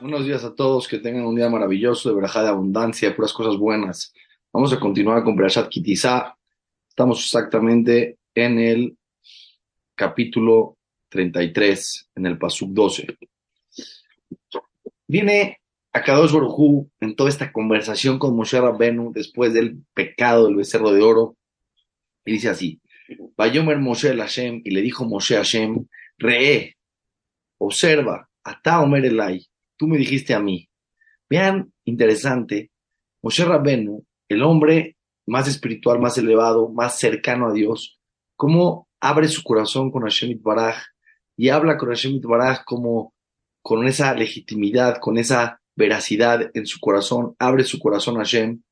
Buenos 0.00 0.24
días 0.24 0.44
a 0.44 0.54
todos, 0.54 0.86
que 0.86 1.00
tengan 1.00 1.26
un 1.26 1.34
día 1.34 1.48
maravilloso, 1.48 2.08
de 2.08 2.14
verajá 2.14 2.44
de 2.44 2.50
abundancia, 2.50 3.16
puras 3.16 3.32
cosas 3.32 3.56
buenas. 3.56 4.14
Vamos 4.52 4.72
a 4.72 4.78
continuar 4.78 5.24
con 5.24 5.34
Berashat 5.34 5.68
Kitizá. 5.68 6.36
Estamos 6.88 7.18
exactamente 7.18 8.16
en 8.32 8.60
el 8.60 8.96
capítulo 9.96 10.78
33, 11.08 12.10
en 12.14 12.26
el 12.26 12.38
Pasuk 12.38 12.70
12. 12.70 13.18
Viene 15.08 15.58
a 15.92 16.00
Kadosh 16.00 16.32
Barujú 16.32 16.88
en 17.00 17.16
toda 17.16 17.28
esta 17.28 17.50
conversación 17.50 18.20
con 18.20 18.36
Moshe 18.36 18.60
Rabbenu 18.60 19.10
después 19.12 19.52
del 19.52 19.82
pecado 19.94 20.46
del 20.46 20.54
becerro 20.54 20.92
de 20.92 21.02
oro, 21.02 21.36
y 22.24 22.34
dice 22.34 22.50
así, 22.50 22.80
Vayomer 23.36 23.78
Moshe 23.78 24.10
el 24.10 24.20
Hashem, 24.20 24.62
y 24.64 24.70
le 24.70 24.80
dijo 24.80 25.06
Moshe 25.06 25.34
Hashem, 25.34 25.88
Re, 26.18 26.76
observa, 27.58 28.28
ata 28.44 28.80
Omer 28.80 29.04
Elai, 29.04 29.44
tú 29.78 29.86
me 29.86 29.96
dijiste 29.96 30.34
a 30.34 30.40
mí. 30.40 30.68
Vean, 31.30 31.72
interesante, 31.84 32.70
Moshe 33.22 33.44
Rabbenu, 33.44 34.04
el 34.28 34.42
hombre 34.42 34.96
más 35.26 35.48
espiritual, 35.48 35.98
más 35.98 36.18
elevado, 36.18 36.68
más 36.68 36.98
cercano 36.98 37.48
a 37.48 37.52
Dios, 37.52 37.98
cómo 38.36 38.88
abre 39.00 39.28
su 39.28 39.42
corazón 39.42 39.90
con 39.90 40.02
Hashem 40.02 40.40
Baraj 40.42 40.76
y 41.36 41.48
habla 41.50 41.76
con 41.76 41.88
Hashem 41.88 42.20
Baraj 42.20 42.64
como 42.64 43.14
con 43.62 43.86
esa 43.86 44.14
legitimidad, 44.14 44.98
con 45.00 45.18
esa 45.18 45.60
veracidad 45.76 46.50
en 46.54 46.66
su 46.66 46.80
corazón, 46.80 47.34
abre 47.38 47.64
su 47.64 47.78
corazón 47.78 48.16
a 48.16 48.20
Hashem, 48.20 48.62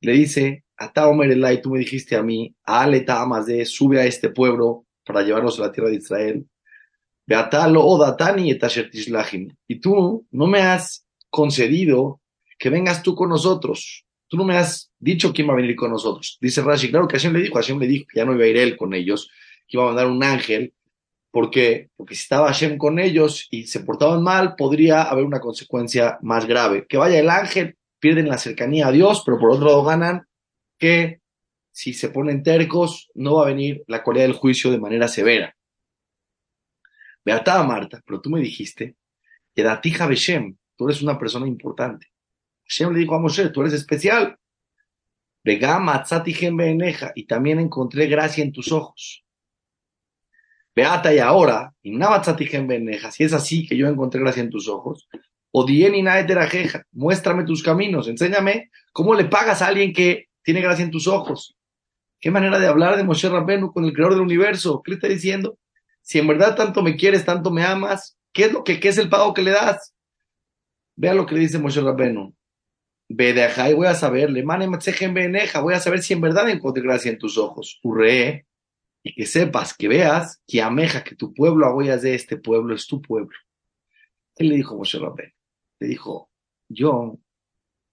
le 0.00 0.12
dice, 0.12 0.64
Ata 0.76 1.08
Omer 1.08 1.30
Elai, 1.30 1.60
tú 1.60 1.70
me 1.70 1.78
dijiste 1.78 2.16
a 2.16 2.22
mí, 2.22 2.54
Aleta 2.64 3.26
de 3.46 3.64
sube 3.64 4.00
a 4.00 4.06
este 4.06 4.30
pueblo 4.30 4.86
para 5.04 5.22
llevarnos 5.22 5.58
a 5.58 5.62
la 5.62 5.72
tierra 5.72 5.90
de 5.90 5.96
Israel. 5.96 6.46
Y 9.66 9.80
tú 9.80 10.26
no 10.30 10.46
me 10.46 10.60
has 10.60 11.06
concedido 11.30 12.20
que 12.58 12.70
vengas 12.70 13.02
tú 13.02 13.14
con 13.14 13.30
nosotros. 13.30 14.04
Tú 14.28 14.36
no 14.36 14.44
me 14.44 14.56
has 14.56 14.90
dicho 14.98 15.32
quién 15.32 15.48
va 15.48 15.52
a 15.52 15.56
venir 15.56 15.76
con 15.76 15.90
nosotros. 15.90 16.38
Dice 16.40 16.62
Rashi, 16.62 16.90
claro 16.90 17.06
que 17.06 17.16
Hashem 17.16 17.32
le 17.32 17.42
dijo, 17.42 17.54
Hashem 17.54 17.78
le 17.78 17.86
dijo 17.86 18.06
que 18.10 18.18
ya 18.18 18.24
no 18.24 18.34
iba 18.34 18.44
a 18.44 18.48
ir 18.48 18.56
él 18.56 18.76
con 18.76 18.94
ellos, 18.94 19.30
que 19.66 19.76
iba 19.76 19.84
a 19.84 19.88
mandar 19.88 20.06
un 20.06 20.22
ángel. 20.22 20.74
¿Por 21.30 21.50
qué? 21.50 21.90
Porque 21.96 22.14
si 22.14 22.22
estaba 22.22 22.46
Hashem 22.46 22.78
con 22.78 22.98
ellos 22.98 23.48
y 23.50 23.66
se 23.66 23.80
portaban 23.80 24.22
mal, 24.22 24.54
podría 24.56 25.02
haber 25.02 25.24
una 25.24 25.40
consecuencia 25.40 26.18
más 26.22 26.46
grave. 26.46 26.86
Que 26.88 26.96
vaya 26.96 27.18
el 27.18 27.28
ángel, 27.28 27.76
pierden 27.98 28.28
la 28.28 28.38
cercanía 28.38 28.88
a 28.88 28.92
Dios, 28.92 29.22
pero 29.24 29.38
por 29.38 29.50
otro 29.50 29.66
lado 29.66 29.84
ganan 29.84 30.26
que 30.78 31.20
si 31.72 31.92
se 31.92 32.08
ponen 32.08 32.44
tercos, 32.44 33.10
no 33.14 33.34
va 33.34 33.44
a 33.44 33.48
venir 33.48 33.82
la 33.88 34.02
cualidad 34.02 34.26
del 34.26 34.36
juicio 34.36 34.70
de 34.70 34.78
manera 34.78 35.08
severa. 35.08 35.56
Beata 37.24 37.62
Marta, 37.64 38.02
pero 38.04 38.20
tú 38.20 38.30
me 38.30 38.40
dijiste, 38.40 38.96
Edatija 39.54 40.06
Beshem, 40.06 40.56
tú 40.76 40.88
eres 40.88 41.02
una 41.02 41.18
persona 41.18 41.46
importante. 41.46 42.08
Hashem 42.68 42.92
le 42.92 43.00
dijo 43.00 43.14
a 43.14 43.18
Moshe, 43.18 43.48
tú 43.50 43.62
eres 43.62 43.72
especial. 43.72 44.38
y 47.14 47.26
también 47.26 47.60
encontré 47.60 48.06
gracia 48.06 48.42
en 48.42 48.52
tus 48.52 48.72
ojos. 48.72 49.24
Beata 50.74 51.14
y 51.14 51.18
ahora, 51.18 51.72
si 51.82 53.24
es 53.24 53.32
así 53.32 53.66
que 53.66 53.76
yo 53.76 53.86
encontré 53.86 54.20
gracia 54.20 54.42
en 54.42 54.50
tus 54.50 54.68
ojos, 54.68 55.08
o 55.52 55.64
muéstrame 56.92 57.44
tus 57.44 57.62
caminos, 57.62 58.08
enséñame 58.08 58.70
cómo 58.92 59.14
le 59.14 59.26
pagas 59.26 59.62
a 59.62 59.68
alguien 59.68 59.92
que 59.92 60.28
tiene 60.42 60.60
gracia 60.60 60.84
en 60.84 60.90
tus 60.90 61.06
ojos. 61.06 61.56
Qué 62.18 62.30
manera 62.30 62.58
de 62.58 62.66
hablar 62.66 62.96
de 62.96 63.04
Moshe 63.04 63.28
Rabbenu 63.28 63.72
con 63.72 63.84
el 63.84 63.92
creador 63.92 64.14
del 64.14 64.22
universo. 64.22 64.82
¿Qué 64.82 64.92
le 64.92 64.94
está 64.96 65.08
diciendo? 65.08 65.58
Si 66.04 66.18
en 66.18 66.26
verdad 66.26 66.54
tanto 66.54 66.82
me 66.82 66.96
quieres, 66.96 67.24
tanto 67.24 67.50
me 67.50 67.64
amas, 67.64 68.18
¿qué 68.32 68.44
es 68.44 68.52
lo 68.52 68.62
que 68.62 68.78
qué 68.78 68.88
es 68.88 68.98
el 68.98 69.08
pago 69.08 69.32
que 69.32 69.42
le 69.42 69.52
das? 69.52 69.94
Vea 70.96 71.14
lo 71.14 71.24
que 71.24 71.34
le 71.34 71.40
dice 71.40 71.58
Moshe 71.58 71.80
Rabbenu. 71.80 72.36
Ve 73.08 73.32
de 73.32 73.70
y 73.70 73.74
voy 73.74 73.86
a 73.86 73.94
saber, 73.94 74.30
beneja, 74.30 75.60
voy 75.60 75.72
a 75.72 75.80
saber 75.80 76.02
si 76.02 76.12
en 76.12 76.20
verdad 76.20 76.48
encontré 76.50 76.82
gracia 76.82 77.10
en 77.10 77.18
tus 77.18 77.38
ojos. 77.38 77.80
Urre, 77.82 78.46
y 79.02 79.14
que 79.14 79.24
sepas, 79.24 79.74
que 79.74 79.88
veas, 79.88 80.42
que 80.46 80.60
ameja, 80.60 81.02
que 81.02 81.14
tu 81.14 81.32
pueblo, 81.32 81.66
agoyas 81.66 82.02
de 82.02 82.14
este 82.14 82.36
pueblo, 82.36 82.74
es 82.74 82.86
tu 82.86 83.00
pueblo. 83.00 83.36
Él 84.36 84.48
le 84.48 84.56
dijo 84.56 84.76
Moshe 84.76 84.98
Rabbenu, 84.98 85.32
le 85.80 85.88
dijo, 85.88 86.30
yo, 86.68 87.18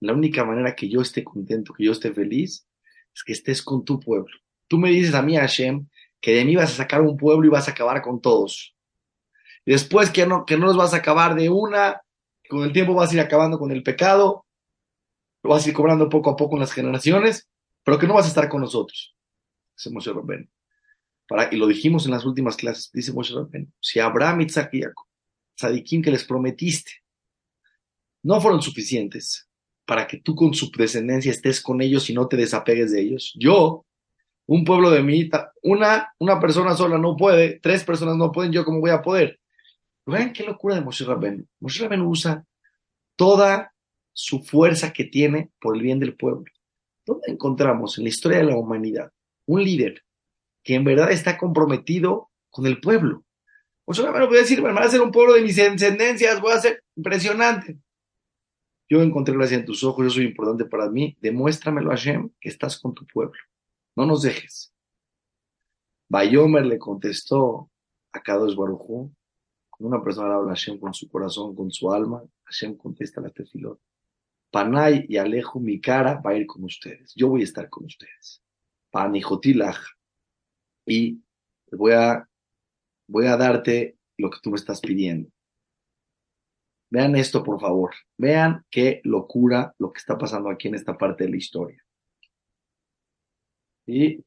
la 0.00 0.12
única 0.12 0.44
manera 0.44 0.74
que 0.74 0.88
yo 0.88 1.00
esté 1.00 1.24
contento, 1.24 1.72
que 1.72 1.84
yo 1.84 1.92
esté 1.92 2.12
feliz, 2.12 2.66
es 3.14 3.24
que 3.24 3.32
estés 3.32 3.62
con 3.62 3.86
tu 3.86 3.98
pueblo. 3.98 4.36
Tú 4.68 4.76
me 4.76 4.90
dices 4.90 5.14
a 5.14 5.22
mí, 5.22 5.36
Hashem, 5.36 5.88
que 6.22 6.32
de 6.32 6.44
mí 6.44 6.56
vas 6.56 6.72
a 6.72 6.76
sacar 6.76 7.02
un 7.02 7.16
pueblo 7.16 7.46
y 7.46 7.50
vas 7.50 7.68
a 7.68 7.72
acabar 7.72 8.00
con 8.00 8.20
todos. 8.22 8.74
Después 9.66 10.08
que 10.10 10.24
no, 10.24 10.46
que 10.46 10.56
no 10.56 10.66
los 10.66 10.76
vas 10.76 10.94
a 10.94 10.98
acabar 10.98 11.34
de 11.34 11.50
una, 11.50 12.00
con 12.48 12.62
el 12.62 12.72
tiempo 12.72 12.94
vas 12.94 13.10
a 13.10 13.14
ir 13.14 13.20
acabando 13.20 13.58
con 13.58 13.72
el 13.72 13.82
pecado, 13.82 14.46
lo 15.42 15.50
vas 15.50 15.66
a 15.66 15.68
ir 15.68 15.74
cobrando 15.74 16.08
poco 16.08 16.30
a 16.30 16.36
poco 16.36 16.54
en 16.54 16.60
las 16.60 16.72
generaciones, 16.72 17.48
pero 17.84 17.98
que 17.98 18.06
no 18.06 18.14
vas 18.14 18.26
a 18.26 18.28
estar 18.28 18.48
con 18.48 18.60
nosotros. 18.60 19.16
Dice 19.76 19.90
Moshe 19.90 20.12
Rabben. 20.12 20.48
Para, 21.26 21.52
y 21.52 21.56
lo 21.56 21.66
dijimos 21.66 22.04
en 22.06 22.12
las 22.12 22.24
últimas 22.24 22.56
clases, 22.56 22.90
dice 22.92 23.12
Moshe 23.12 23.34
Rabben, 23.34 23.72
si 23.80 23.98
Abraham, 23.98 24.42
y 24.42 24.48
Jacob, 24.48 25.06
Sadikim 25.56 26.02
que 26.02 26.10
les 26.12 26.24
prometiste, 26.24 26.92
no 28.22 28.40
fueron 28.40 28.62
suficientes 28.62 29.48
para 29.84 30.06
que 30.06 30.18
tú 30.18 30.36
con 30.36 30.54
su 30.54 30.70
descendencia 30.70 31.32
estés 31.32 31.60
con 31.60 31.82
ellos 31.82 32.08
y 32.08 32.14
no 32.14 32.28
te 32.28 32.36
desapegues 32.36 32.92
de 32.92 33.00
ellos. 33.00 33.32
Yo 33.36 33.84
un 34.46 34.64
pueblo 34.64 34.90
de 34.90 35.02
mí, 35.02 35.30
una, 35.62 36.12
una 36.18 36.40
persona 36.40 36.74
sola 36.74 36.98
no 36.98 37.16
puede, 37.16 37.60
tres 37.60 37.84
personas 37.84 38.16
no 38.16 38.32
pueden, 38.32 38.52
yo 38.52 38.64
cómo 38.64 38.80
voy 38.80 38.90
a 38.90 39.02
poder. 39.02 39.40
Vean 40.06 40.32
qué 40.32 40.44
locura 40.44 40.74
de 40.74 40.80
Moshe 40.80 41.04
Rabbeinu. 41.04 41.46
Moshe 41.60 41.82
Rabbeinu 41.82 42.08
usa 42.08 42.44
toda 43.16 43.72
su 44.12 44.42
fuerza 44.42 44.92
que 44.92 45.04
tiene 45.04 45.50
por 45.60 45.76
el 45.76 45.82
bien 45.82 46.00
del 46.00 46.16
pueblo. 46.16 46.44
¿Dónde 47.06 47.30
encontramos 47.30 47.98
en 47.98 48.04
la 48.04 48.10
historia 48.10 48.38
de 48.38 48.44
la 48.44 48.56
humanidad 48.56 49.12
un 49.46 49.62
líder 49.62 50.02
que 50.62 50.74
en 50.74 50.84
verdad 50.84 51.10
está 51.10 51.38
comprometido 51.38 52.30
con 52.50 52.66
el 52.66 52.80
pueblo? 52.80 53.24
Moshe 53.86 54.02
Rabbeinu 54.02 54.28
puede 54.28 54.42
decir, 54.42 54.60
me 54.60 54.72
van 54.72 54.84
a 54.84 54.88
ser 54.88 55.00
un 55.00 55.12
pueblo 55.12 55.34
de 55.34 55.42
mis 55.42 55.56
descendencias, 55.56 56.40
voy 56.40 56.52
a 56.52 56.60
ser 56.60 56.82
impresionante. 56.96 57.78
Yo 58.88 59.00
encontré 59.00 59.34
gracia 59.34 59.56
en 59.56 59.64
tus 59.64 59.84
ojos, 59.84 60.04
yo 60.04 60.10
soy 60.10 60.24
importante 60.24 60.64
para 60.64 60.90
mí, 60.90 61.16
demuéstramelo 61.20 61.90
Hashem 61.90 62.30
que 62.40 62.48
estás 62.48 62.78
con 62.78 62.92
tu 62.92 63.06
pueblo 63.06 63.38
no 63.96 64.06
nos 64.06 64.22
dejes. 64.22 64.72
Bayomer 66.08 66.66
le 66.66 66.78
contestó 66.78 67.70
a 68.12 68.20
Kadosh 68.20 68.54
Barujú, 68.54 69.12
una 69.82 70.02
persona 70.02 70.34
habla 70.34 70.52
a 70.52 70.54
Hashem 70.54 70.78
con 70.78 70.94
su 70.94 71.08
corazón, 71.08 71.54
con 71.56 71.70
su 71.70 71.92
alma, 71.92 72.22
Hashem 72.44 72.76
contesta 72.76 73.20
a 73.20 73.24
la 73.24 73.30
tefilot. 73.30 73.80
Panay 74.50 75.06
y 75.08 75.16
Alejo, 75.16 75.58
mi 75.58 75.80
cara 75.80 76.20
va 76.20 76.32
a 76.32 76.36
ir 76.36 76.46
con 76.46 76.62
ustedes. 76.62 77.14
Yo 77.16 77.28
voy 77.28 77.40
a 77.40 77.44
estar 77.44 77.68
con 77.68 77.86
ustedes. 77.86 78.42
Panijotilaj. 78.90 79.78
Y 80.86 81.20
voy 81.72 81.92
a, 81.92 82.28
voy 83.08 83.26
a 83.26 83.36
darte 83.36 83.96
lo 84.18 84.30
que 84.30 84.38
tú 84.42 84.50
me 84.50 84.56
estás 84.56 84.80
pidiendo. 84.80 85.30
Vean 86.90 87.16
esto, 87.16 87.42
por 87.42 87.58
favor. 87.58 87.94
Vean 88.18 88.64
qué 88.70 89.00
locura 89.04 89.74
lo 89.78 89.92
que 89.92 89.98
está 89.98 90.18
pasando 90.18 90.50
aquí 90.50 90.68
en 90.68 90.74
esta 90.74 90.98
parte 90.98 91.24
de 91.24 91.30
la 91.30 91.36
historia. 91.38 91.82
Y 93.86 94.24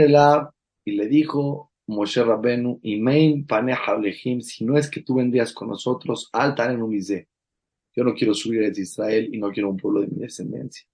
Elab, 0.00 0.50
y 0.84 0.92
le 0.92 1.06
dijo 1.06 1.70
Moshe 1.86 2.22
Rabenu, 2.22 2.80
Imein 2.82 3.46
Paneh 3.46 3.76
si 4.42 4.64
no 4.64 4.76
es 4.76 4.90
que 4.90 5.02
tú 5.02 5.14
vendrías 5.14 5.52
con 5.52 5.68
nosotros, 5.68 6.28
alta 6.32 6.70
en 6.70 6.80
Yo 6.80 8.04
no 8.04 8.14
quiero 8.14 8.34
subir 8.34 8.64
a 8.64 8.68
Israel 8.68 9.28
y 9.32 9.38
no 9.38 9.50
quiero 9.50 9.70
un 9.70 9.76
pueblo 9.76 10.00
de 10.00 10.08
mi 10.08 10.18
descendencia. 10.18 10.86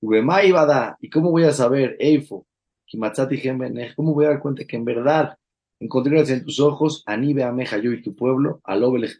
¿Y 0.00 1.10
cómo 1.10 1.30
voy 1.30 1.44
a 1.44 1.52
saber, 1.52 1.96
Eifo, 2.00 2.46
cómo 3.96 4.14
voy 4.14 4.24
a 4.24 4.28
dar 4.30 4.40
cuenta 4.40 4.64
que 4.64 4.76
en 4.76 4.84
verdad 4.84 5.38
encontré 5.78 6.20
en 6.20 6.44
tus 6.44 6.60
ojos, 6.60 7.02
Anibe 7.06 7.44
Ameja, 7.44 7.78
yo 7.78 7.92
y 7.92 8.02
tu 8.02 8.14
pueblo, 8.14 8.60
Alobelech 8.64 9.18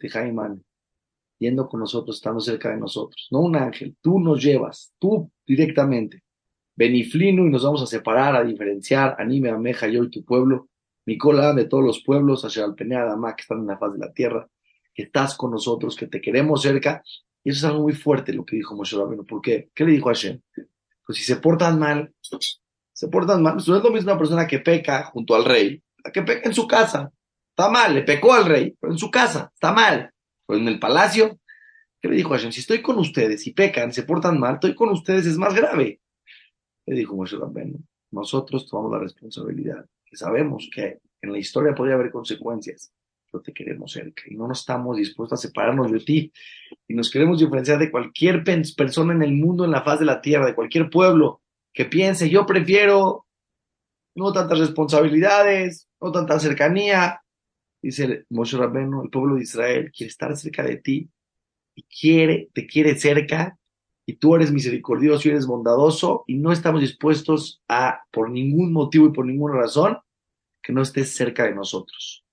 yendo 1.39 1.67
con 1.67 1.79
nosotros, 1.79 2.17
estando 2.17 2.39
cerca 2.39 2.69
de 2.69 2.77
nosotros. 2.77 3.27
No 3.31 3.41
un 3.41 3.55
ángel, 3.55 3.95
tú 4.01 4.19
nos 4.19 4.41
llevas, 4.41 4.93
tú 4.99 5.29
directamente. 5.45 6.22
Beniflino 6.75 7.45
y 7.45 7.49
nos 7.49 7.63
vamos 7.63 7.81
a 7.83 7.87
separar, 7.87 8.35
a 8.35 8.43
diferenciar, 8.43 9.15
anime, 9.19 9.49
ameja, 9.49 9.87
yo 9.87 10.03
y 10.03 10.09
tu 10.09 10.23
pueblo, 10.23 10.69
Nicolás 11.05 11.55
de 11.55 11.65
todos 11.65 11.83
los 11.83 12.01
pueblos, 12.01 12.45
hacia 12.45 12.65
el 12.65 12.93
Adama, 12.93 13.35
que 13.35 13.41
están 13.41 13.59
en 13.59 13.67
la 13.67 13.77
faz 13.77 13.93
de 13.93 13.99
la 13.99 14.13
tierra, 14.13 14.47
que 14.93 15.03
estás 15.03 15.35
con 15.35 15.51
nosotros, 15.51 15.95
que 15.95 16.07
te 16.07 16.21
queremos 16.21 16.61
cerca. 16.61 17.03
Y 17.43 17.49
eso 17.49 17.59
es 17.59 17.71
algo 17.71 17.83
muy 17.83 17.93
fuerte 17.93 18.33
lo 18.33 18.45
que 18.45 18.55
dijo 18.55 18.75
Moshe 18.75 18.95
Rabbeinu. 18.95 19.25
¿Por 19.25 19.41
qué? 19.41 19.69
¿Qué 19.73 19.83
le 19.83 19.91
dijo 19.91 20.09
a 20.09 20.13
Hashem? 20.13 20.39
Pues 21.05 21.17
si 21.17 21.23
se 21.23 21.35
portan 21.37 21.77
mal, 21.77 22.13
se 22.93 23.07
portan 23.09 23.43
mal. 23.43 23.55
Pues 23.55 23.67
no 23.67 23.77
es 23.77 23.83
lo 23.83 23.91
mismo 23.91 24.11
una 24.11 24.19
persona 24.19 24.47
que 24.47 24.59
peca 24.59 25.03
junto 25.05 25.35
al 25.35 25.43
rey, 25.43 25.83
la 26.03 26.11
que 26.11 26.21
peca 26.21 26.47
en 26.47 26.55
su 26.55 26.67
casa. 26.67 27.11
Está 27.49 27.69
mal, 27.69 27.93
le 27.93 28.03
pecó 28.03 28.33
al 28.33 28.45
rey, 28.45 28.75
pero 28.79 28.93
en 28.93 28.97
su 28.97 29.11
casa, 29.11 29.51
está 29.53 29.73
mal. 29.73 30.11
Pero 30.47 30.59
en 30.59 30.67
el 30.67 30.79
palacio, 30.79 31.37
¿qué 32.01 32.07
le 32.07 32.15
dijo 32.15 32.33
a 32.33 32.37
Hashem? 32.37 32.51
Si 32.51 32.61
estoy 32.61 32.81
con 32.81 32.97
ustedes 32.97 33.45
y 33.45 33.51
pecan, 33.51 33.91
se 33.91 34.03
portan 34.03 34.39
mal, 34.39 34.55
estoy 34.55 34.73
con 34.73 34.89
ustedes, 34.89 35.25
es 35.25 35.37
más 35.37 35.53
grave. 35.53 35.99
Le 36.85 36.95
dijo 36.95 37.15
Moshe 37.15 37.37
Rabbeinu, 37.37 37.79
nosotros 38.11 38.67
tomamos 38.67 38.91
la 38.91 38.99
responsabilidad, 38.99 39.85
que 40.05 40.17
sabemos 40.17 40.69
que 40.73 40.99
en 41.21 41.31
la 41.31 41.37
historia 41.37 41.73
podría 41.73 41.95
haber 41.95 42.11
consecuencias, 42.11 42.93
pero 43.31 43.41
te 43.41 43.53
queremos 43.53 43.91
cerca 43.91 44.23
y 44.27 44.35
no 44.35 44.47
nos 44.47 44.59
estamos 44.59 44.97
dispuestos 44.97 45.39
a 45.39 45.47
separarnos 45.47 45.91
de 45.91 45.99
ti 45.99 46.31
y 46.87 46.93
nos 46.93 47.09
queremos 47.09 47.39
diferenciar 47.39 47.79
de 47.79 47.89
cualquier 47.89 48.43
persona 48.43 49.13
en 49.13 49.23
el 49.23 49.33
mundo, 49.33 49.65
en 49.65 49.71
la 49.71 49.83
faz 49.83 49.99
de 49.99 50.05
la 50.05 50.21
tierra, 50.21 50.45
de 50.45 50.55
cualquier 50.55 50.89
pueblo 50.89 51.41
que 51.73 51.85
piense, 51.85 52.29
yo 52.29 52.45
prefiero 52.45 53.25
no 54.15 54.31
tantas 54.31 54.59
responsabilidades, 54.59 55.89
no 55.99 56.11
tanta 56.11 56.39
cercanía. 56.39 57.21
Dice 57.81 58.25
Moshe 58.29 58.57
Rabbeinu, 58.57 59.03
el 59.03 59.09
pueblo 59.09 59.35
de 59.35 59.41
Israel 59.41 59.91
quiere 59.91 60.09
estar 60.09 60.37
cerca 60.37 60.63
de 60.63 60.77
ti 60.77 61.09
y 61.75 61.83
quiere, 61.83 62.49
te 62.53 62.67
quiere 62.67 62.95
cerca 62.95 63.57
y 64.05 64.15
tú 64.15 64.35
eres 64.35 64.51
misericordioso 64.51 65.27
y 65.27 65.31
eres 65.31 65.47
bondadoso 65.47 66.23
y 66.27 66.35
no 66.35 66.51
estamos 66.51 66.81
dispuestos 66.81 67.61
a, 67.67 68.01
por 68.11 68.29
ningún 68.29 68.73
motivo 68.73 69.07
y 69.07 69.11
por 69.11 69.25
ninguna 69.25 69.55
razón, 69.55 69.97
que 70.61 70.73
no 70.73 70.81
estés 70.81 71.15
cerca 71.15 71.43
de 71.45 71.55
nosotros. 71.55 72.25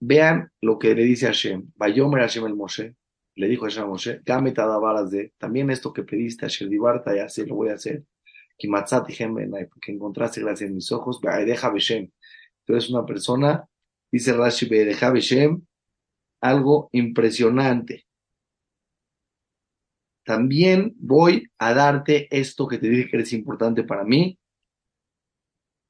Vean 0.00 0.52
lo 0.60 0.78
que 0.78 0.94
le 0.94 1.04
dice 1.04 1.26
Hashem. 1.26 1.72
Bayomer 1.76 2.22
Hashem 2.22 2.46
el 2.46 2.54
Moshe. 2.54 2.94
Le 3.36 3.48
dijo 3.48 3.64
Hashem 3.64 3.84
a 3.84 3.86
Moshe, 3.86 4.20
de, 5.10 5.32
también 5.38 5.70
esto 5.70 5.92
que 5.92 6.02
pediste 6.02 6.46
a 6.46 6.48
Shedibarta, 6.48 7.16
ya 7.16 7.28
se 7.28 7.46
lo 7.46 7.56
voy 7.56 7.70
a 7.70 7.74
hacer. 7.74 8.04
Porque 8.58 9.92
encontraste 9.92 10.40
gracia 10.40 10.66
en 10.66 10.74
mis 10.74 10.92
ojos. 10.92 11.20
Deja 11.20 11.70
Beshem. 11.70 12.10
Tú 12.64 12.72
eres 12.74 12.90
una 12.90 13.04
persona, 13.04 13.68
dice 14.10 14.32
Rashi, 14.32 14.68
deja 14.68 15.10
Beshem, 15.10 15.62
algo 16.40 16.88
impresionante. 16.92 18.06
También 20.24 20.94
voy 20.98 21.50
a 21.58 21.74
darte 21.74 22.28
esto 22.30 22.66
que 22.66 22.78
te 22.78 22.88
dije 22.88 23.08
que 23.08 23.16
eres 23.16 23.32
importante 23.32 23.84
para 23.84 24.04
mí, 24.04 24.38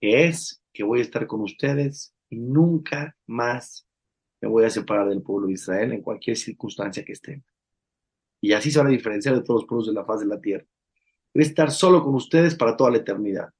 que 0.00 0.26
es 0.26 0.60
que 0.72 0.82
voy 0.82 0.98
a 0.98 1.02
estar 1.02 1.26
con 1.26 1.40
ustedes 1.40 2.12
y 2.28 2.40
nunca 2.40 3.16
más 3.26 3.86
me 4.40 4.48
voy 4.48 4.64
a 4.64 4.70
separar 4.70 5.08
del 5.08 5.22
pueblo 5.22 5.46
de 5.46 5.54
Israel 5.54 5.92
en 5.92 6.02
cualquier 6.02 6.36
circunstancia 6.36 7.04
que 7.04 7.12
estén. 7.12 7.44
Y 8.40 8.52
así 8.52 8.70
se 8.70 8.78
van 8.78 8.88
a 8.88 8.90
diferenciar 8.90 9.36
de 9.36 9.42
todos 9.42 9.62
los 9.62 9.68
pueblos 9.68 9.86
de 9.86 9.94
la 9.94 10.04
faz 10.04 10.20
de 10.20 10.26
la 10.26 10.40
tierra. 10.40 10.66
Voy 11.32 11.44
a 11.44 11.46
estar 11.46 11.70
solo 11.70 12.02
con 12.02 12.14
ustedes 12.14 12.56
para 12.56 12.76
toda 12.76 12.90
la 12.90 12.98
eternidad. 12.98 13.50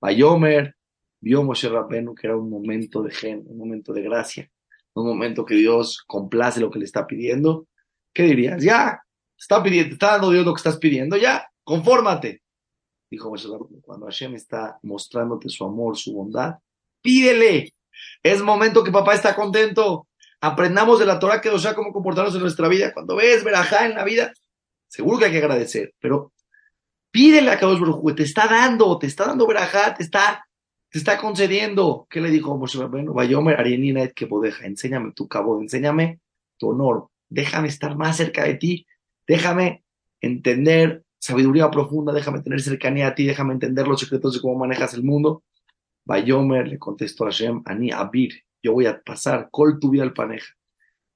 Bayomer 0.00 0.76
vio 1.20 1.42
Moshe 1.42 1.68
Rabbeinu 1.68 2.14
que 2.14 2.28
era 2.28 2.36
un 2.36 2.48
momento 2.48 3.02
de 3.02 3.10
gen, 3.10 3.44
un 3.46 3.58
momento 3.58 3.92
de 3.92 4.02
gracia, 4.02 4.50
un 4.94 5.06
momento 5.06 5.44
que 5.44 5.56
Dios 5.56 6.02
complace 6.06 6.60
lo 6.60 6.70
que 6.70 6.78
le 6.78 6.84
está 6.84 7.06
pidiendo. 7.06 7.66
¿Qué 8.12 8.22
dirías? 8.22 8.62
Ya, 8.62 9.02
está 9.42 9.62
pidiendo, 9.62 9.94
está 9.94 10.12
dando 10.12 10.30
Dios 10.30 10.46
lo 10.46 10.54
que 10.54 10.58
estás 10.58 10.78
pidiendo, 10.78 11.16
ya, 11.16 11.50
confórmate. 11.64 12.42
Dijo 13.10 13.30
cuando 13.82 14.06
Hashem 14.06 14.34
está 14.34 14.78
mostrándote 14.82 15.48
su 15.48 15.64
amor, 15.64 15.98
su 15.98 16.14
bondad, 16.14 16.54
pídele. 17.02 17.74
Es 18.22 18.40
momento 18.40 18.82
que 18.82 18.90
papá 18.90 19.14
está 19.14 19.34
contento. 19.34 20.06
Aprendamos 20.40 20.98
de 20.98 21.06
la 21.06 21.18
Torah 21.18 21.40
que 21.40 21.56
sea 21.58 21.74
cómo 21.74 21.92
comportarnos 21.92 22.34
en 22.34 22.40
nuestra 22.40 22.68
vida. 22.68 22.92
Cuando 22.94 23.16
ves 23.16 23.44
verajá 23.44 23.84
en 23.86 23.96
la 23.96 24.04
vida, 24.04 24.32
seguro 24.88 25.18
que 25.18 25.26
hay 25.26 25.32
que 25.32 25.38
agradecer, 25.38 25.92
pero 26.00 26.32
pídele 27.10 27.50
a 27.50 27.58
Kadosh 27.58 27.80
Baruj 27.80 28.14
te 28.14 28.22
está 28.22 28.46
dando, 28.46 28.98
te 28.98 29.08
está 29.08 29.26
dando 29.26 29.46
verajá, 29.46 29.94
te 29.94 30.04
está, 30.04 30.46
te 30.88 30.98
está 30.98 31.18
concediendo. 31.18 32.06
¿Qué 32.08 32.20
le 32.20 32.30
dijo 32.30 32.56
Moshe 32.56 32.82
Bueno, 32.86 33.12
Vayomer 33.12 33.60
Arienina 33.60 34.08
que 34.08 34.24
bodeja, 34.24 34.66
enséñame 34.66 35.12
tu 35.12 35.28
cabo, 35.28 35.60
enséñame 35.60 36.20
tu 36.56 36.70
honor, 36.70 37.08
déjame 37.28 37.68
estar 37.68 37.96
más 37.96 38.16
cerca 38.16 38.44
de 38.44 38.54
ti, 38.54 38.86
déjame 39.32 39.82
entender 40.20 41.04
sabiduría 41.18 41.70
profunda, 41.70 42.12
déjame 42.12 42.42
tener 42.42 42.60
cercanía 42.60 43.08
a 43.08 43.14
ti, 43.14 43.24
déjame 43.24 43.54
entender 43.54 43.88
los 43.88 44.00
secretos 44.00 44.34
de 44.34 44.40
cómo 44.42 44.58
manejas 44.58 44.92
el 44.92 45.04
mundo. 45.04 45.42
Bayomer 46.04 46.68
le 46.68 46.78
contestó 46.78 47.24
a 47.24 47.28
Hashem, 47.28 47.62
Ani 47.64 47.92
Abir, 47.92 48.42
yo 48.62 48.74
voy 48.74 48.84
a 48.86 49.00
pasar 49.00 49.48
col 49.50 49.78
tu 49.78 49.88
vida 49.88 50.02
al 50.02 50.12
paneja. 50.12 50.52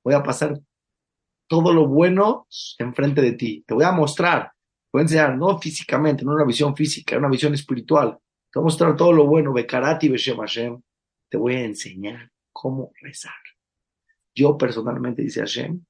Voy 0.03 0.15
a 0.15 0.23
pasar 0.23 0.59
todo 1.47 1.75
lo 1.75 1.89
bueno 1.89 2.47
enfrente 2.79 3.21
de 3.21 3.33
ti. 3.33 3.65
Te 3.67 3.75
voy 3.75 3.85
a 3.85 3.93
mostrar, 3.93 4.45
te 4.45 4.91
voy 4.93 5.01
a 5.01 5.03
enseñar, 5.03 5.37
no 5.37 5.59
físicamente, 5.59 6.25
no 6.25 6.33
una 6.33 6.45
visión 6.45 6.75
física, 6.75 7.19
una 7.19 7.29
visión 7.29 7.53
espiritual. 7.53 8.17
Te 8.51 8.59
voy 8.59 8.63
a 8.63 8.65
mostrar 8.65 8.97
todo 8.97 9.13
lo 9.13 9.27
bueno, 9.27 9.53
Bekarati 9.53 10.09
Beshem 10.09 10.39
Hashem. 10.39 10.81
Te 11.29 11.37
voy 11.37 11.57
a 11.57 11.65
enseñar 11.65 12.31
cómo 12.51 12.93
rezar. 13.03 13.35
Yo 14.35 14.57
personalmente, 14.57 15.23
dice 15.23 15.41
Hashem, 15.41 15.85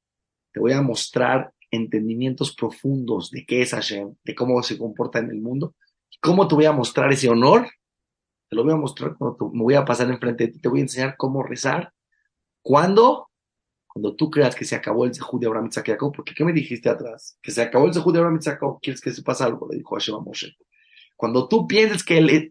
te 0.53 0.61
voy 0.61 0.73
a 0.73 0.83
mostrar 0.83 1.53
entendimientos 1.77 2.55
profundos 2.55 3.31
de 3.31 3.45
qué 3.47 3.63
es 3.63 3.71
Hashem, 3.71 4.15
de 4.25 4.35
cómo 4.35 4.63
se 4.63 4.79
comporta 4.79 5.19
en 5.19 5.31
el 5.31 5.41
mundo, 5.41 5.75
cómo 6.21 6.49
te 6.49 6.55
voy 6.55 6.65
a 6.65 6.73
mostrar 6.73 7.13
ese 7.13 7.29
honor 7.29 7.69
te 8.49 8.57
lo 8.57 8.65
voy 8.65 8.73
a 8.73 8.77
mostrar 8.77 9.17
cuando 9.17 9.51
me 9.53 9.63
voy 9.63 9.75
a 9.75 9.85
pasar 9.85 10.09
enfrente 10.11 10.47
de 10.47 10.53
ti, 10.53 10.61
te 10.61 10.69
voy 10.69 10.81
a 10.81 10.83
enseñar 10.83 11.17
cómo 11.17 11.43
rezar. 11.43 11.93
¿Cuándo? 12.63 13.31
Cuando 13.87 14.15
tú 14.15 14.31
creas 14.31 14.55
que 14.55 14.65
se 14.65 14.77
acabó 14.77 15.05
el 15.05 15.15
Zehud 15.15 15.41
de 15.41 15.47
Abraham 15.47 15.71
Jacob, 15.71 16.13
porque 16.15 16.35
¿qué 16.35 16.45
me 16.45 16.53
dijiste 16.53 16.89
atrás? 16.89 17.39
Que 17.43 17.51
se 17.51 17.63
acabó 17.63 17.87
el 17.87 17.95
Zehud 17.95 18.13
de 18.13 18.19
Abraham 18.19 18.41
Jacob, 18.41 18.79
¿quieres 18.81 19.01
que 19.01 19.13
se 19.13 19.23
pase 19.23 19.45
algo? 19.45 19.69
Le 19.71 19.79
dijo 19.79 19.95
Hashem 19.95 20.15
a 20.15 20.21
Moshe. 20.21 20.57
Cuando 21.17 21.49
tú 21.49 21.67
pienses 21.67 22.05
que, 22.05 22.51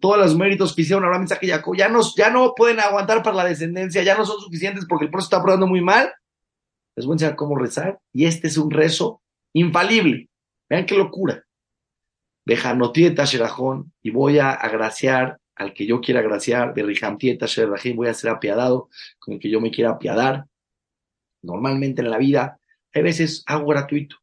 todos 0.00 0.18
los 0.18 0.36
méritos 0.36 0.74
que 0.74 0.82
hicieron 0.82 1.04
Abraham, 1.04 1.24
Isaac 1.24 1.42
y 1.42 1.48
Jacob 1.48 1.76
ya 1.76 1.88
no, 1.88 2.00
ya 2.16 2.28
no 2.28 2.54
pueden 2.56 2.80
aguantar 2.80 3.22
para 3.22 3.36
la 3.36 3.44
descendencia, 3.44 4.02
ya 4.02 4.18
no 4.18 4.26
son 4.26 4.40
suficientes 4.40 4.84
porque 4.88 5.04
el 5.04 5.12
proceso 5.12 5.28
está 5.28 5.42
probando 5.42 5.68
muy 5.68 5.80
mal, 5.80 6.12
les 6.96 7.06
voy 7.06 7.12
a 7.12 7.16
enseñar 7.16 7.36
cómo 7.36 7.56
rezar. 7.56 8.00
Y 8.12 8.26
este 8.26 8.48
es 8.48 8.56
un 8.56 8.70
rezo 8.70 9.22
infalible. 9.52 10.28
Vean 10.68 10.86
qué 10.86 10.96
locura 10.96 11.44
de 12.44 12.56
Sherajón, 12.56 13.92
y 14.02 14.10
voy 14.10 14.38
a 14.38 14.50
agraciar 14.50 15.38
al 15.54 15.74
que 15.74 15.86
yo 15.86 16.00
quiera 16.00 16.20
agraciar, 16.20 16.72
de 16.72 16.82
Rihamtieta 16.82 17.46
Sherajim, 17.46 17.96
voy 17.96 18.08
a 18.08 18.14
ser 18.14 18.30
apiadado 18.30 18.88
con 19.18 19.34
el 19.34 19.40
que 19.40 19.50
yo 19.50 19.60
me 19.60 19.70
quiera 19.70 19.90
apiadar. 19.90 20.46
Normalmente 21.42 22.00
en 22.00 22.10
la 22.10 22.16
vida, 22.16 22.58
hay 22.94 23.02
veces 23.02 23.44
hago 23.46 23.66
gratuito. 23.66 24.16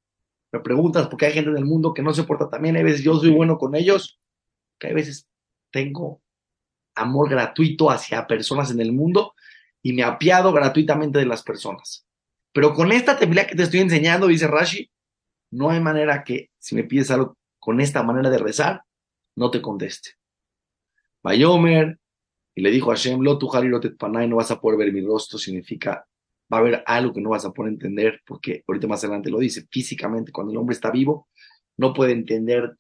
Me 0.52 0.60
preguntas 0.62 1.08
porque 1.08 1.28
hay 1.28 1.34
gente 1.34 1.52
en 1.52 1.58
el 1.58 1.66
mundo 1.66 1.94
que 1.94 2.02
no 2.02 2.14
se 2.14 2.24
porta 2.24 2.50
también, 2.50 2.76
hay 2.76 2.84
veces 2.84 3.04
yo 3.04 3.16
soy 3.20 3.30
bueno 3.30 3.58
con 3.58 3.76
ellos, 3.76 4.20
que 4.80 4.88
hay 4.88 4.94
veces 4.94 5.28
tengo 5.72 6.22
amor 6.96 7.30
gratuito 7.30 7.92
hacia 7.92 8.26
personas 8.26 8.72
en 8.72 8.82
el 8.82 8.92
mundo 8.92 9.36
y 9.84 9.94
me 9.94 10.04
apiado 10.04 10.52
gratuitamente 10.52 11.20
de 11.20 11.28
las 11.28 11.44
personas. 11.44 12.07
Pero 12.58 12.74
con 12.74 12.92
esta 12.92 13.20
tefilá 13.20 13.46
que 13.46 13.54
te 13.54 13.62
estoy 13.62 13.82
enseñando, 13.82 14.26
dice 14.26 14.48
Rashi, 14.48 14.90
no 15.52 15.70
hay 15.70 15.80
manera 15.80 16.24
que 16.24 16.50
si 16.58 16.74
me 16.74 16.86
pides 16.86 17.12
algo 17.12 17.38
con 17.60 17.80
esta 17.80 18.02
manera 18.02 18.32
de 18.32 18.40
rezar, 18.40 18.82
no 19.36 19.52
te 19.52 19.62
conteste. 19.62 20.14
Bayomer, 21.22 22.00
y 22.56 22.64
le 22.64 22.72
dijo 22.72 22.90
a 22.90 22.96
Hashem, 22.96 23.22
lo 23.22 23.38
tu 23.38 23.48
no 23.48 24.36
vas 24.38 24.50
a 24.50 24.60
poder 24.60 24.80
ver 24.80 24.92
mi 24.92 25.02
rostro, 25.02 25.38
significa, 25.38 26.08
va 26.52 26.58
a 26.58 26.62
haber 26.62 26.84
algo 26.88 27.14
que 27.14 27.22
no 27.22 27.30
vas 27.30 27.46
a 27.46 27.52
poder 27.52 27.74
entender, 27.74 28.22
porque 28.26 28.64
ahorita 28.68 28.88
más 28.88 29.04
adelante 29.04 29.30
lo 29.30 29.38
dice, 29.38 29.68
físicamente, 29.70 30.32
cuando 30.32 30.52
el 30.52 30.58
hombre 30.58 30.74
está 30.74 30.90
vivo, 30.90 31.28
no 31.78 31.94
puede 31.94 32.14
entender 32.14 32.76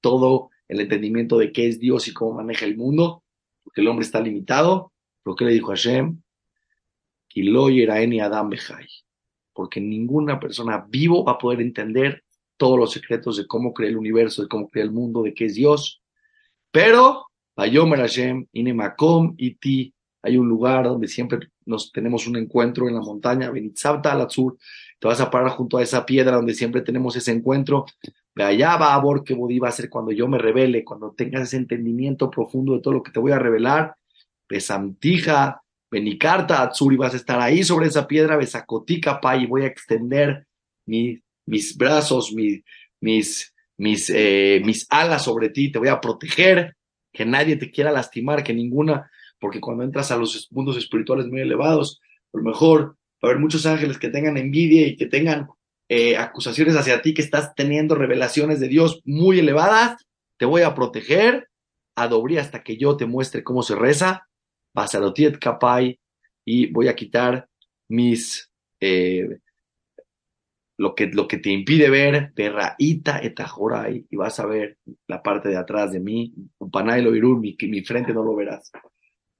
todo 0.00 0.50
el 0.68 0.78
entendimiento 0.78 1.36
de 1.38 1.50
qué 1.50 1.66
es 1.66 1.80
Dios 1.80 2.06
y 2.06 2.14
cómo 2.14 2.34
maneja 2.34 2.64
el 2.64 2.76
mundo, 2.76 3.24
porque 3.64 3.80
el 3.80 3.88
hombre 3.88 4.04
está 4.04 4.20
limitado. 4.20 4.92
¿Pero 5.24 5.34
qué 5.34 5.46
le 5.46 5.52
dijo 5.52 5.72
a 5.72 5.74
Hashem? 5.74 6.22
Adam 8.22 8.50
Porque 9.52 9.80
ninguna 9.80 10.38
persona 10.38 10.84
vivo 10.88 11.24
va 11.24 11.32
a 11.32 11.38
poder 11.38 11.60
entender 11.60 12.24
todos 12.56 12.78
los 12.78 12.92
secretos 12.92 13.36
de 13.36 13.46
cómo 13.46 13.72
crea 13.72 13.88
el 13.88 13.96
universo, 13.96 14.42
de 14.42 14.48
cómo 14.48 14.68
crea 14.68 14.84
el 14.84 14.92
mundo, 14.92 15.22
de 15.22 15.34
qué 15.34 15.46
es 15.46 15.54
Dios. 15.54 16.02
Pero, 16.70 17.26
Bayomer 17.56 18.00
Hashem, 18.00 18.46
Inemakom 18.52 19.34
Iti, 19.36 19.92
hay 20.22 20.38
un 20.38 20.48
lugar 20.48 20.84
donde 20.84 21.06
siempre 21.06 21.50
nos 21.66 21.92
tenemos 21.92 22.26
un 22.26 22.36
encuentro 22.36 22.88
en 22.88 22.94
la 22.94 23.00
montaña, 23.00 23.50
Benitzabta 23.50 24.12
al 24.12 24.22
Azur, 24.22 24.56
te 24.98 25.08
vas 25.08 25.20
a 25.20 25.30
parar 25.30 25.50
junto 25.50 25.76
a 25.76 25.82
esa 25.82 26.06
piedra 26.06 26.36
donde 26.36 26.54
siempre 26.54 26.80
tenemos 26.80 27.14
ese 27.16 27.30
encuentro. 27.30 27.84
De 28.34 28.42
allá 28.42 28.76
va 28.76 28.94
a 28.94 29.02
que 29.24 29.34
va 29.34 29.68
a 29.68 29.72
ser 29.72 29.90
cuando 29.90 30.12
yo 30.12 30.26
me 30.26 30.38
revele, 30.38 30.82
cuando 30.82 31.12
tengas 31.12 31.42
ese 31.42 31.58
entendimiento 31.58 32.30
profundo 32.30 32.74
de 32.74 32.80
todo 32.80 32.94
lo 32.94 33.02
que 33.02 33.12
te 33.12 33.20
voy 33.20 33.32
a 33.32 33.38
revelar. 33.38 33.96
Besantija, 34.48 35.62
Benicarta 35.94 36.62
Azur, 36.62 36.92
y 36.92 36.96
vas 36.96 37.14
a 37.14 37.16
estar 37.16 37.40
ahí 37.40 37.62
sobre 37.62 37.86
esa 37.86 38.06
piedra, 38.06 38.36
Besacotica, 38.36 39.20
Pa, 39.20 39.36
y 39.36 39.46
voy 39.46 39.62
a 39.62 39.66
extender 39.66 40.46
mi 40.86 41.22
mis 41.46 41.76
brazos, 41.76 42.32
mis, 42.32 43.52
mis, 43.76 44.10
eh, 44.10 44.62
mis 44.64 44.86
alas 44.90 45.24
sobre 45.24 45.50
ti, 45.50 45.70
te 45.70 45.78
voy 45.78 45.88
a 45.88 46.00
proteger, 46.00 46.76
que 47.12 47.24
nadie 47.24 47.56
te 47.56 47.70
quiera 47.70 47.92
lastimar, 47.92 48.42
que 48.42 48.54
ninguna, 48.54 49.10
porque 49.38 49.60
cuando 49.60 49.84
entras 49.84 50.10
a 50.10 50.16
los 50.16 50.48
mundos 50.50 50.76
espirituales 50.76 51.26
muy 51.26 51.40
elevados, 51.40 52.00
a 52.32 52.38
lo 52.38 52.42
mejor 52.42 52.96
va 53.22 53.28
a 53.28 53.30
haber 53.30 53.38
muchos 53.38 53.66
ángeles 53.66 53.98
que 53.98 54.08
tengan 54.08 54.36
envidia 54.36 54.86
y 54.86 54.96
que 54.96 55.06
tengan 55.06 55.48
eh, 55.88 56.16
acusaciones 56.16 56.76
hacia 56.76 57.02
ti, 57.02 57.14
que 57.14 57.22
estás 57.22 57.54
teniendo 57.54 57.94
revelaciones 57.94 58.58
de 58.58 58.68
Dios 58.68 59.00
muy 59.04 59.38
elevadas, 59.38 60.04
te 60.38 60.46
voy 60.46 60.62
a 60.62 60.74
proteger, 60.74 61.48
adobrí 61.94 62.38
hasta 62.38 62.62
que 62.62 62.76
yo 62.76 62.96
te 62.96 63.06
muestre 63.06 63.44
cómo 63.44 63.62
se 63.62 63.76
reza, 63.76 64.26
Basalotiet 64.74 65.38
Kapai, 65.38 65.98
y 66.44 66.66
voy 66.72 66.88
a 66.88 66.96
quitar 66.96 67.48
mis, 67.88 68.50
eh, 68.80 69.38
lo 70.76 70.94
que, 70.94 71.06
lo 71.06 71.28
que 71.28 71.38
te 71.38 71.50
impide 71.50 71.88
ver, 71.88 72.32
perraíta 72.34 73.18
etajorai, 73.18 74.06
y 74.10 74.16
vas 74.16 74.40
a 74.40 74.46
ver 74.46 74.78
la 75.06 75.22
parte 75.22 75.48
de 75.48 75.56
atrás 75.56 75.92
de 75.92 76.00
mí, 76.00 76.34
un 76.58 76.70
panay 76.70 77.02
lo 77.02 77.12
mi, 77.36 77.56
mi 77.60 77.80
frente 77.82 78.12
no 78.12 78.24
lo 78.24 78.34
verás. 78.34 78.72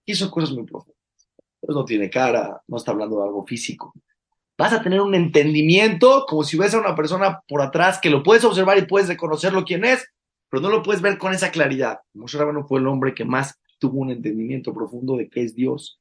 Y 0.07 0.15
son 0.15 0.31
cosas 0.31 0.53
muy 0.53 0.65
profundas. 0.65 0.95
Pues 1.61 1.75
no 1.75 1.85
tiene 1.85 2.11
cara, 2.11 2.63
no 2.69 2.77
está 2.77 2.93
hablando 2.93 3.19
de 3.19 3.25
algo 3.25 3.45
físico. 3.45 3.95
Vas 4.57 4.73
a 4.73 4.83
tener 4.83 5.01
un 5.01 5.15
entendimiento 5.15 6.27
como 6.29 6.45
si 6.45 6.57
ves 6.57 6.75
a 6.75 6.79
una 6.79 6.95
persona 6.95 7.41
por 7.49 7.61
atrás 7.61 7.99
que 8.01 8.11
lo 8.11 8.23
puedes 8.23 8.45
observar 8.45 8.79
y 8.79 8.87
puedes 8.87 9.09
reconocerlo 9.09 9.65
quién 9.65 9.85
es, 9.85 10.07
pero 10.49 10.63
no 10.63 10.69
lo 10.69 10.83
puedes 10.83 11.03
ver 11.03 11.19
con 11.19 11.33
esa 11.33 11.51
claridad. 11.51 11.99
Moshe 12.13 12.39
Rabbeinu 12.39 12.65
fue 12.69 12.79
el 12.79 12.87
hombre 12.87 13.15
que 13.15 13.25
más 13.25 13.59
tuvo 13.79 14.01
un 14.01 14.11
entendimiento 14.11 14.73
profundo 14.73 15.17
de 15.17 15.29
qué 15.29 15.43
es 15.43 15.55
Dios, 15.55 15.99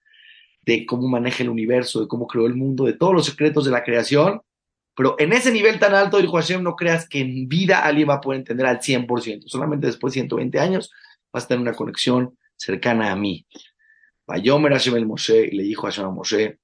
de 0.66 0.86
cómo 0.86 1.08
maneja 1.08 1.44
el 1.44 1.50
universo, 1.50 2.02
de 2.02 2.08
cómo 2.08 2.28
creó 2.28 2.46
el 2.46 2.56
mundo, 2.56 2.86
de 2.86 2.94
todos 2.94 3.14
los 3.14 3.26
secretos 3.26 3.66
de 3.66 3.72
la 3.72 3.84
creación. 3.84 4.42
Pero 4.96 5.16
en 5.20 5.34
ese 5.34 5.52
nivel 5.52 5.80
tan 5.80 5.94
alto, 5.94 6.20
dijo 6.20 6.38
Hashem, 6.38 6.62
no 6.62 6.76
creas 6.76 7.08
que 7.08 7.20
en 7.20 7.48
vida 7.48 7.80
alguien 7.80 8.10
va 8.10 8.16
a 8.16 8.22
poder 8.22 8.40
entender 8.40 8.66
al 8.66 8.80
100%. 8.80 9.44
Solamente 9.48 9.88
después 9.88 10.14
de 10.14 10.22
120 10.22 10.60
años 10.60 10.92
vas 11.32 11.46
a 11.46 11.48
tener 11.48 11.62
una 11.62 11.74
conexión 11.74 12.38
cercana 12.56 13.12
a 13.12 13.16
mí. 13.16 13.46
Vayomer 14.26 14.72
Hashem 14.72 14.96
el 14.96 15.06
Moshe, 15.06 15.48
y 15.48 15.56
le 15.56 15.64
dijo 15.64 15.88
a 15.88 15.92
Hashem 15.92 16.06
a 16.06 16.12
Moshe, 16.12 16.60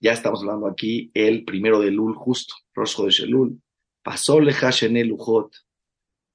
ya 0.00 0.12
estamos 0.12 0.40
hablando 0.40 0.66
aquí 0.66 1.10
el 1.14 1.44
primero 1.44 1.80
de 1.80 1.90
Lul, 1.90 2.14
justo, 2.14 2.54
Rosjo 2.74 3.04
de 3.04 3.10
Shelul, 3.10 3.60
pasó 4.02 4.40
le 4.40 4.52
Hashem 4.52 4.96
el. 4.96 5.16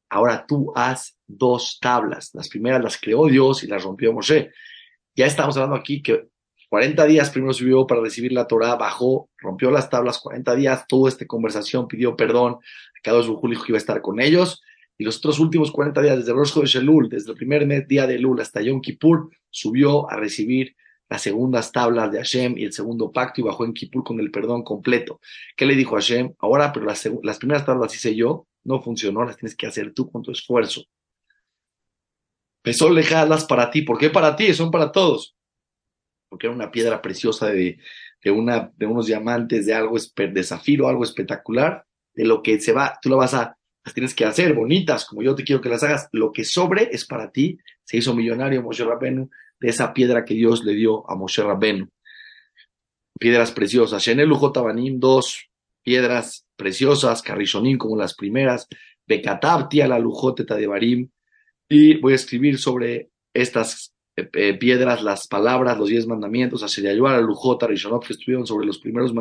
Ahora 0.09 0.45
tú 0.45 0.71
haz 0.75 1.14
dos 1.27 1.79
tablas. 1.81 2.31
Las 2.33 2.49
primeras 2.49 2.83
las 2.83 2.97
creó 2.99 3.27
Dios 3.27 3.63
y 3.63 3.67
las 3.67 3.83
rompió 3.83 4.13
Moshe. 4.13 4.51
Ya 5.15 5.25
estamos 5.25 5.55
hablando 5.57 5.75
aquí 5.75 6.01
que 6.01 6.27
40 6.69 7.05
días 7.05 7.29
primero 7.29 7.53
subió 7.53 7.87
para 7.87 8.01
recibir 8.01 8.33
la 8.33 8.47
Torah, 8.47 8.75
bajó, 8.75 9.29
rompió 9.37 9.71
las 9.71 9.89
tablas, 9.89 10.19
40 10.19 10.55
días, 10.55 10.85
tuvo 10.87 11.07
esta 11.07 11.25
conversación, 11.25 11.87
pidió 11.87 12.15
perdón, 12.15 12.57
cada 13.01 13.17
dos 13.17 13.27
dijo 13.27 13.63
que 13.63 13.71
iba 13.71 13.77
a 13.77 13.79
estar 13.79 14.01
con 14.01 14.19
ellos, 14.19 14.61
y 14.97 15.03
los 15.03 15.17
otros 15.17 15.39
últimos 15.39 15.71
40 15.71 16.01
días, 16.01 16.17
desde 16.17 16.33
Rosh 16.33 16.53
de 16.53 17.07
desde 17.09 17.31
el 17.31 17.37
primer 17.37 17.87
día 17.87 18.07
de 18.07 18.17
Lul 18.17 18.41
hasta 18.41 18.61
Yom 18.61 18.81
Kippur, 18.81 19.29
subió 19.49 20.09
a 20.09 20.15
recibir 20.15 20.75
las 21.09 21.21
segundas 21.21 21.71
tablas 21.71 22.11
de 22.11 22.17
Hashem 22.17 22.57
y 22.57 22.63
el 22.63 22.73
segundo 22.73 23.11
pacto 23.11 23.41
y 23.41 23.43
bajó 23.43 23.65
en 23.65 23.73
Kippur 23.73 24.03
con 24.03 24.19
el 24.19 24.31
perdón 24.31 24.63
completo. 24.63 25.19
¿Qué 25.55 25.65
le 25.65 25.75
dijo 25.75 25.95
Hashem? 25.95 26.33
Ahora, 26.39 26.73
pero 26.73 26.85
las, 26.85 27.07
las 27.23 27.37
primeras 27.37 27.65
tablas 27.65 27.93
hice 27.93 28.15
yo, 28.15 28.47
no 28.63 28.81
funcionó, 28.81 29.23
las 29.23 29.37
tienes 29.37 29.55
que 29.55 29.67
hacer 29.67 29.93
tú 29.93 30.09
con 30.09 30.23
tu 30.23 30.31
esfuerzo. 30.31 30.83
Pesó 32.65 32.89
lejarlas 32.89 33.45
para 33.45 33.69
ti. 33.69 33.83
¿Por 33.83 33.99
qué 33.99 34.09
para 34.09 34.35
ti? 34.35 34.51
Son 34.55 34.71
para 34.71 34.91
todos. 34.91 35.35
Porque 36.27 36.47
era 36.47 36.55
una 36.55 36.71
piedra 36.71 36.99
preciosa 36.99 37.45
de, 37.45 37.77
de, 38.23 38.31
una, 38.31 38.71
de 38.75 38.87
unos 38.87 39.05
diamantes, 39.05 39.67
de 39.67 39.75
algo 39.75 39.95
de 40.15 40.43
zafiro, 40.43 40.87
algo 40.87 41.03
espectacular, 41.03 41.85
de 42.15 42.25
lo 42.25 42.41
que 42.41 42.59
se 42.59 42.73
va, 42.73 42.97
tú 42.99 43.09
lo 43.09 43.17
vas 43.17 43.35
a, 43.35 43.55
las 43.83 43.93
tienes 43.93 44.15
que 44.15 44.25
hacer 44.25 44.55
bonitas, 44.55 45.05
como 45.05 45.21
yo 45.21 45.35
te 45.35 45.43
quiero 45.43 45.61
que 45.61 45.69
las 45.69 45.83
hagas. 45.83 46.09
Lo 46.11 46.31
que 46.31 46.43
sobre 46.43 46.89
es 46.91 47.05
para 47.05 47.31
ti. 47.31 47.59
Se 47.83 47.97
hizo 47.97 48.15
millonario 48.15 48.63
Moshe 48.63 48.83
Rabenu 48.83 49.29
de 49.59 49.69
esa 49.69 49.93
piedra 49.93 50.25
que 50.25 50.33
Dios 50.33 50.65
le 50.65 50.73
dio 50.73 51.07
a 51.07 51.15
Moshe 51.15 51.43
Rabenu. 51.43 51.87
Piedras 53.19 53.51
preciosas. 53.51 54.01
Shenel 54.01 54.31
Tabanim, 54.51 54.99
dos 54.99 55.51
piedras 55.83 56.47
preciosas, 56.55 57.21
Carrizonín 57.21 57.77
como 57.77 57.95
las 57.95 58.15
primeras, 58.15 58.67
Bekatabti 59.05 59.81
a 59.81 59.87
la 59.87 59.99
Lujote 59.99 60.45
Tadebarim, 60.45 61.07
y 61.69 61.99
voy 61.99 62.13
a 62.13 62.15
escribir 62.15 62.57
sobre 62.57 63.09
estas 63.33 63.93
eh, 64.15 64.29
eh, 64.33 64.53
piedras 64.53 65.01
las 65.03 65.27
palabras, 65.27 65.77
los 65.77 65.89
diez 65.89 66.07
mandamientos, 66.07 66.63
a 66.63 66.67
Sheyayuar, 66.67 67.15
a 67.15 67.21
Lujota, 67.21 67.67
Rishonot, 67.67 68.05
que 68.05 68.13
estuvieron 68.13 68.47
sobre 68.47 68.65
los 68.65 68.79
primeros, 68.79 69.13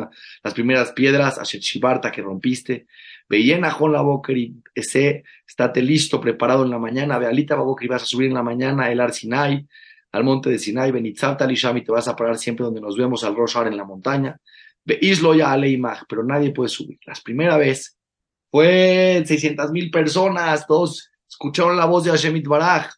las 0.43 0.53
primeras 0.53 0.93
piedras, 0.93 1.37
a 1.37 1.43
Shibarta 1.43 2.11
que 2.11 2.21
rompiste, 2.21 2.87
Veían 3.27 3.65
a 3.65 3.75
la 3.87 4.01
Boker 4.01 4.37
y 4.37 4.55
ese, 4.75 5.23
estate 5.47 5.81
listo, 5.81 6.21
preparado 6.21 6.63
en 6.63 6.69
la 6.69 6.77
mañana, 6.77 7.17
Bealita 7.17 7.55
Boker 7.55 7.85
y 7.85 7.89
vas 7.89 8.03
a 8.03 8.05
subir 8.05 8.27
en 8.27 8.35
la 8.35 8.43
mañana 8.43 8.91
el 8.91 9.01
Arsinai, 9.01 9.67
al 10.11 10.23
monte 10.23 10.49
de 10.49 10.59
Sinai, 10.59 10.91
Benitzalta 10.91 11.47
Lisham 11.47 11.77
y 11.77 11.83
te 11.83 11.91
vas 11.91 12.07
a 12.07 12.15
parar 12.15 12.37
siempre 12.37 12.63
donde 12.63 12.81
nos 12.81 12.95
vemos 12.95 13.23
al 13.23 13.35
Roshar 13.35 13.67
en 13.67 13.77
la 13.77 13.83
montaña, 13.83 14.39
Islo 14.85 15.33
ya 15.33 15.51
Aleimach, 15.51 16.03
pero 16.07 16.23
nadie 16.23 16.51
puede 16.51 16.69
subir. 16.69 16.99
La 17.05 17.15
primera 17.23 17.57
vez 17.57 17.97
fue 18.51 19.23
600 19.25 19.71
mil 19.71 19.89
personas, 19.89 20.67
todos 20.67 21.09
escucharon 21.29 21.75
la 21.77 21.85
voz 21.85 22.03
de 22.03 22.11
Hashemit 22.11 22.47
Baraj, 22.47 22.91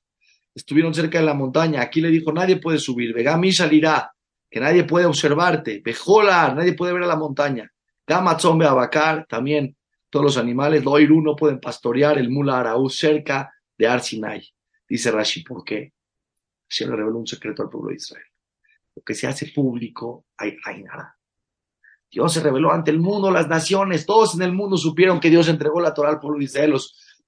estuvieron 0.53 0.93
cerca 0.93 1.19
de 1.19 1.25
la 1.25 1.33
montaña. 1.33 1.81
Aquí 1.81 2.01
le 2.01 2.09
dijo: 2.09 2.31
Nadie 2.31 2.57
puede 2.57 2.79
subir. 2.79 3.13
Vegami 3.13 3.51
salirá, 3.51 4.11
que 4.49 4.59
nadie 4.59 4.83
puede 4.83 5.05
observarte. 5.05 5.81
Vejola, 5.83 6.53
nadie 6.55 6.73
puede 6.73 6.93
ver 6.93 7.03
a 7.03 7.07
la 7.07 7.15
montaña. 7.15 7.71
Gamatzombe 8.05 8.65
Abacar, 8.65 9.25
también 9.27 9.75
todos 10.09 10.25
los 10.25 10.37
animales. 10.37 10.83
Loiru 10.83 11.21
no 11.21 11.35
pueden 11.35 11.59
pastorear 11.59 12.17
el 12.17 12.29
Mula 12.29 12.59
Araú 12.59 12.89
cerca 12.89 13.53
de 13.77 13.87
Arsinai. 13.87 14.47
Dice 14.87 15.11
Rashi: 15.11 15.43
¿Por 15.43 15.63
qué? 15.63 15.93
Hashem 16.69 16.89
le 16.89 16.95
reveló 16.97 17.19
un 17.19 17.27
secreto 17.27 17.63
al 17.63 17.69
pueblo 17.69 17.89
de 17.89 17.95
Israel. 17.95 18.25
Lo 18.95 19.01
que 19.03 19.13
se 19.13 19.27
hace 19.27 19.51
público, 19.53 20.25
hay, 20.37 20.57
hay 20.65 20.83
nada. 20.83 21.17
Dios 22.09 22.33
se 22.33 22.41
reveló 22.41 22.71
ante 22.71 22.91
el 22.91 22.99
mundo, 22.99 23.29
las 23.31 23.47
naciones, 23.47 24.05
todos 24.05 24.35
en 24.35 24.41
el 24.41 24.53
mundo 24.53 24.77
supieron 24.77 25.19
que 25.19 25.29
Dios 25.29 25.47
entregó 25.49 25.81
la 25.81 25.93
Torah 25.93 26.09
al 26.09 26.19
pueblo 26.19 26.39
de 26.39 26.45
Israel. 26.45 26.73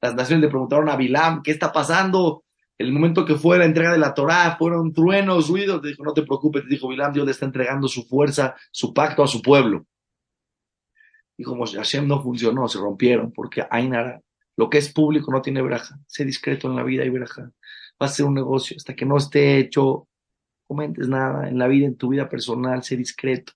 Las 0.01 0.15
naciones 0.15 0.43
le 0.43 0.49
preguntaron 0.49 0.89
a 0.89 0.95
Bilam, 0.95 1.41
¿qué 1.43 1.51
está 1.51 1.71
pasando? 1.71 2.43
El 2.77 2.93
momento 2.93 3.25
que 3.25 3.35
fue 3.35 3.57
la 3.57 3.65
entrega 3.65 3.91
de 3.91 3.97
la 3.97 4.13
Torah, 4.13 4.55
fueron 4.57 4.93
truenos, 4.93 5.49
ruidos. 5.49 5.81
dijo, 5.81 6.03
no 6.03 6.13
te 6.13 6.23
preocupes, 6.23 6.63
dijo 6.67 6.87
Bilam, 6.87 7.11
Dios 7.13 7.25
le 7.25 7.31
está 7.31 7.45
entregando 7.45 7.87
su 7.87 8.03
fuerza, 8.03 8.55
su 8.71 8.93
pacto 8.93 9.23
a 9.23 9.27
su 9.27 9.41
pueblo. 9.41 9.85
Dijo 11.37 11.57
Hashem 11.65 12.07
no 12.07 12.21
funcionó, 12.21 12.67
se 12.67 12.79
rompieron, 12.79 13.31
porque 13.31 13.63
Ainara, 13.69 14.21
lo 14.57 14.69
que 14.69 14.77
es 14.77 14.91
público 14.91 15.31
no 15.31 15.41
tiene 15.41 15.61
braja. 15.61 15.97
Sé 16.07 16.25
discreto 16.25 16.69
en 16.69 16.75
la 16.75 16.83
vida 16.83 17.05
y 17.05 17.09
braja. 17.09 17.51
Va 18.01 18.05
a 18.05 18.09
ser 18.09 18.25
un 18.25 18.33
negocio 18.33 18.75
hasta 18.77 18.95
que 18.95 19.05
no 19.05 19.17
esté 19.17 19.57
hecho, 19.57 20.07
comentes 20.67 21.07
nada 21.07 21.49
en 21.49 21.57
la 21.57 21.67
vida, 21.67 21.87
en 21.87 21.95
tu 21.95 22.09
vida 22.09 22.29
personal, 22.29 22.83
sé 22.83 22.95
discreto 22.95 23.53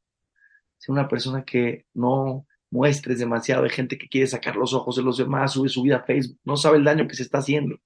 una 0.91 1.07
persona 1.07 1.43
que 1.43 1.85
no 1.93 2.45
muestres 2.73 3.19
demasiado 3.19 3.63
de 3.63 3.69
gente 3.69 3.97
que 3.97 4.09
quiere 4.09 4.25
sacar 4.27 4.55
los 4.55 4.73
ojos 4.73 4.95
de 4.95 5.03
los 5.03 5.17
demás, 5.17 5.53
sube 5.53 5.69
su 5.69 5.83
vida 5.83 5.97
a 5.97 6.03
Facebook, 6.03 6.39
no 6.43 6.57
sabe 6.57 6.77
el 6.77 6.83
daño 6.83 7.07
que 7.07 7.15
se 7.15 7.23
está 7.23 7.37
haciendo. 7.37 7.79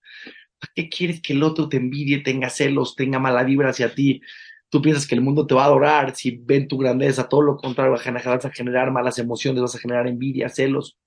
¿Para 0.60 0.72
qué 0.74 0.90
quieres 0.90 1.22
que 1.22 1.34
el 1.34 1.44
otro 1.44 1.68
te 1.68 1.78
envidie, 1.78 2.24
tenga 2.24 2.50
celos, 2.50 2.96
tenga 2.96 3.20
mala 3.20 3.44
vibra 3.44 3.70
hacia 3.70 3.94
ti? 3.94 4.22
Tú 4.70 4.82
piensas 4.82 5.06
que 5.06 5.16
el 5.16 5.22
mundo 5.22 5.46
te 5.46 5.54
va 5.54 5.64
a 5.64 5.66
adorar 5.66 6.16
si 6.16 6.38
ven 6.42 6.68
tu 6.68 6.78
grandeza, 6.78 7.28
todo 7.28 7.42
lo 7.42 7.58
contrario, 7.58 7.92
vas 7.92 8.46
a 8.46 8.50
generar 8.52 8.92
malas 8.92 9.20
emociones, 9.20 9.62
vas 9.62 9.76
a 9.76 9.80
generar 9.80 10.08
envidia, 10.08 10.50
celos. 10.50 10.98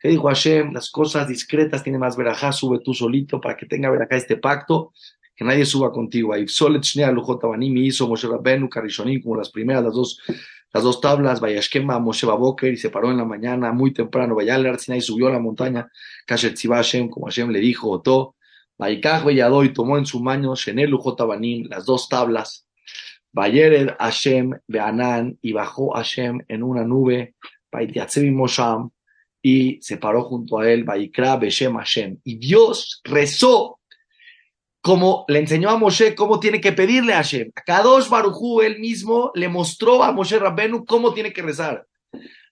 ¿Qué 0.00 0.08
dijo 0.08 0.28
Hashem? 0.28 0.72
Las 0.72 0.90
cosas 0.90 1.26
discretas 1.26 1.82
tienen 1.82 2.00
más 2.00 2.16
verajá, 2.16 2.52
sube 2.52 2.78
tú 2.84 2.94
solito 2.94 3.40
para 3.40 3.56
que 3.56 3.66
tenga 3.66 3.90
verajá 3.90 4.16
este 4.16 4.36
pacto, 4.36 4.92
que 5.34 5.44
nadie 5.44 5.64
suba 5.64 5.92
contigo. 5.92 6.32
Ahí 6.32 6.46
Solet 6.46 6.82
Shnea 6.82 7.10
Lujot 7.10 7.42
hizo 7.60 8.06
Moshe 8.08 8.28
Rabbenu, 8.28 8.68
Karishonim, 8.68 9.22
como 9.22 9.36
las 9.36 9.50
primeras, 9.50 9.84
las 9.84 9.94
dos 9.94 10.20
las 10.72 10.84
dos 10.84 11.00
tablas, 11.00 11.40
Vayashkema, 11.40 11.98
Moshe 11.98 12.26
Baboker, 12.26 12.72
y 12.72 12.76
se 12.76 12.90
paró 12.90 13.10
en 13.10 13.16
la 13.16 13.24
mañana 13.24 13.72
muy 13.72 13.92
temprano, 13.92 14.34
Vayal 14.34 14.76
y 14.94 15.00
subió 15.00 15.28
a 15.28 15.32
la 15.32 15.40
montaña, 15.40 15.90
Kashet 16.26 16.58
Hashem, 16.60 17.08
como 17.08 17.26
Hashem 17.26 17.50
le 17.50 17.58
dijo, 17.58 17.90
Oto, 17.90 18.36
Vaikaj 18.78 19.24
y 19.30 19.72
tomó 19.72 19.98
en 19.98 20.06
su 20.06 20.20
mano, 20.20 20.54
Shenelu 20.54 20.98
Jotabanim, 20.98 21.66
las 21.68 21.84
dos 21.84 22.08
tablas, 22.08 22.66
Vayered 23.32 23.96
Hashem 23.98 24.52
Beanan, 24.68 25.38
y 25.42 25.52
bajó 25.52 25.92
Hashem 25.94 26.40
en 26.48 26.62
una 26.62 26.84
nube, 26.84 27.34
Vaitiatzemi 27.72 28.30
Mosham, 28.30 28.90
y 29.42 29.80
se 29.82 29.96
paró 29.96 30.22
junto 30.22 30.58
a 30.58 30.70
él, 30.70 30.84
Vaikra 30.84 31.36
Beshem 31.36 31.76
Hashem, 31.76 32.20
y 32.22 32.36
Dios 32.38 33.00
rezó 33.04 33.79
como 34.80 35.24
le 35.28 35.40
enseñó 35.40 35.70
a 35.70 35.76
Moshe 35.76 36.14
cómo 36.14 36.40
tiene 36.40 36.60
que 36.60 36.72
pedirle 36.72 37.12
a 37.12 37.16
Hashem. 37.16 37.50
Kadosh 37.66 38.08
Barujú 38.08 38.62
él 38.62 38.78
mismo 38.78 39.30
le 39.34 39.48
mostró 39.48 40.02
a 40.02 40.12
Moshe 40.12 40.38
Rabbenu 40.38 40.84
cómo 40.84 41.12
tiene 41.12 41.32
que 41.32 41.42
rezar. 41.42 41.86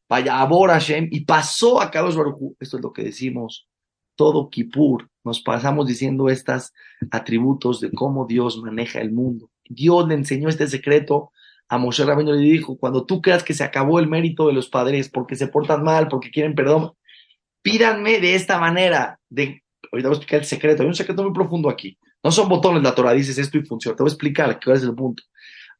Vaya, 0.08 0.40
abor 0.40 0.70
Hashem, 0.70 1.08
y 1.10 1.20
pasó 1.24 1.80
a 1.80 1.90
Kadosh 1.90 2.14
Barujú. 2.14 2.56
Esto 2.60 2.76
es 2.78 2.82
lo 2.82 2.92
que 2.92 3.02
decimos 3.02 3.68
todo 4.16 4.50
Kippur. 4.50 5.08
Nos 5.24 5.40
pasamos 5.40 5.86
diciendo 5.86 6.28
estos 6.28 6.72
atributos 7.10 7.80
de 7.80 7.92
cómo 7.92 8.26
Dios 8.26 8.58
maneja 8.58 9.00
el 9.00 9.12
mundo. 9.12 9.50
Dios 9.64 10.08
le 10.08 10.14
enseñó 10.14 10.48
este 10.48 10.66
secreto 10.66 11.30
a 11.68 11.78
Moshe 11.78 12.04
Rabbenu 12.04 12.32
le 12.32 12.38
dijo, 12.38 12.78
cuando 12.78 13.04
tú 13.04 13.20
creas 13.20 13.44
que 13.44 13.52
se 13.52 13.62
acabó 13.62 14.00
el 14.00 14.08
mérito 14.08 14.46
de 14.46 14.54
los 14.54 14.68
padres 14.68 15.10
porque 15.10 15.36
se 15.36 15.48
portan 15.48 15.82
mal, 15.82 16.08
porque 16.08 16.30
quieren 16.30 16.54
perdón, 16.54 16.92
pídanme 17.62 18.20
de 18.20 18.34
esta 18.34 18.58
manera. 18.58 19.20
De, 19.28 19.62
ahorita 19.92 20.08
voy 20.08 20.16
a 20.16 20.18
explicar 20.18 20.40
el 20.40 20.46
secreto. 20.46 20.82
Hay 20.82 20.88
un 20.88 20.94
secreto 20.94 21.22
muy 21.22 21.32
profundo 21.32 21.68
aquí. 21.68 21.98
No 22.22 22.30
son 22.30 22.48
botones 22.48 22.82
la 22.82 22.94
Torah, 22.94 23.12
dices 23.12 23.38
esto 23.38 23.58
y 23.58 23.64
funciona. 23.64 23.96
Te 23.96 24.02
voy 24.02 24.10
a 24.10 24.12
explicar 24.12 24.60
cuál 24.62 24.76
es 24.76 24.82
el 24.82 24.94
punto. 24.94 25.22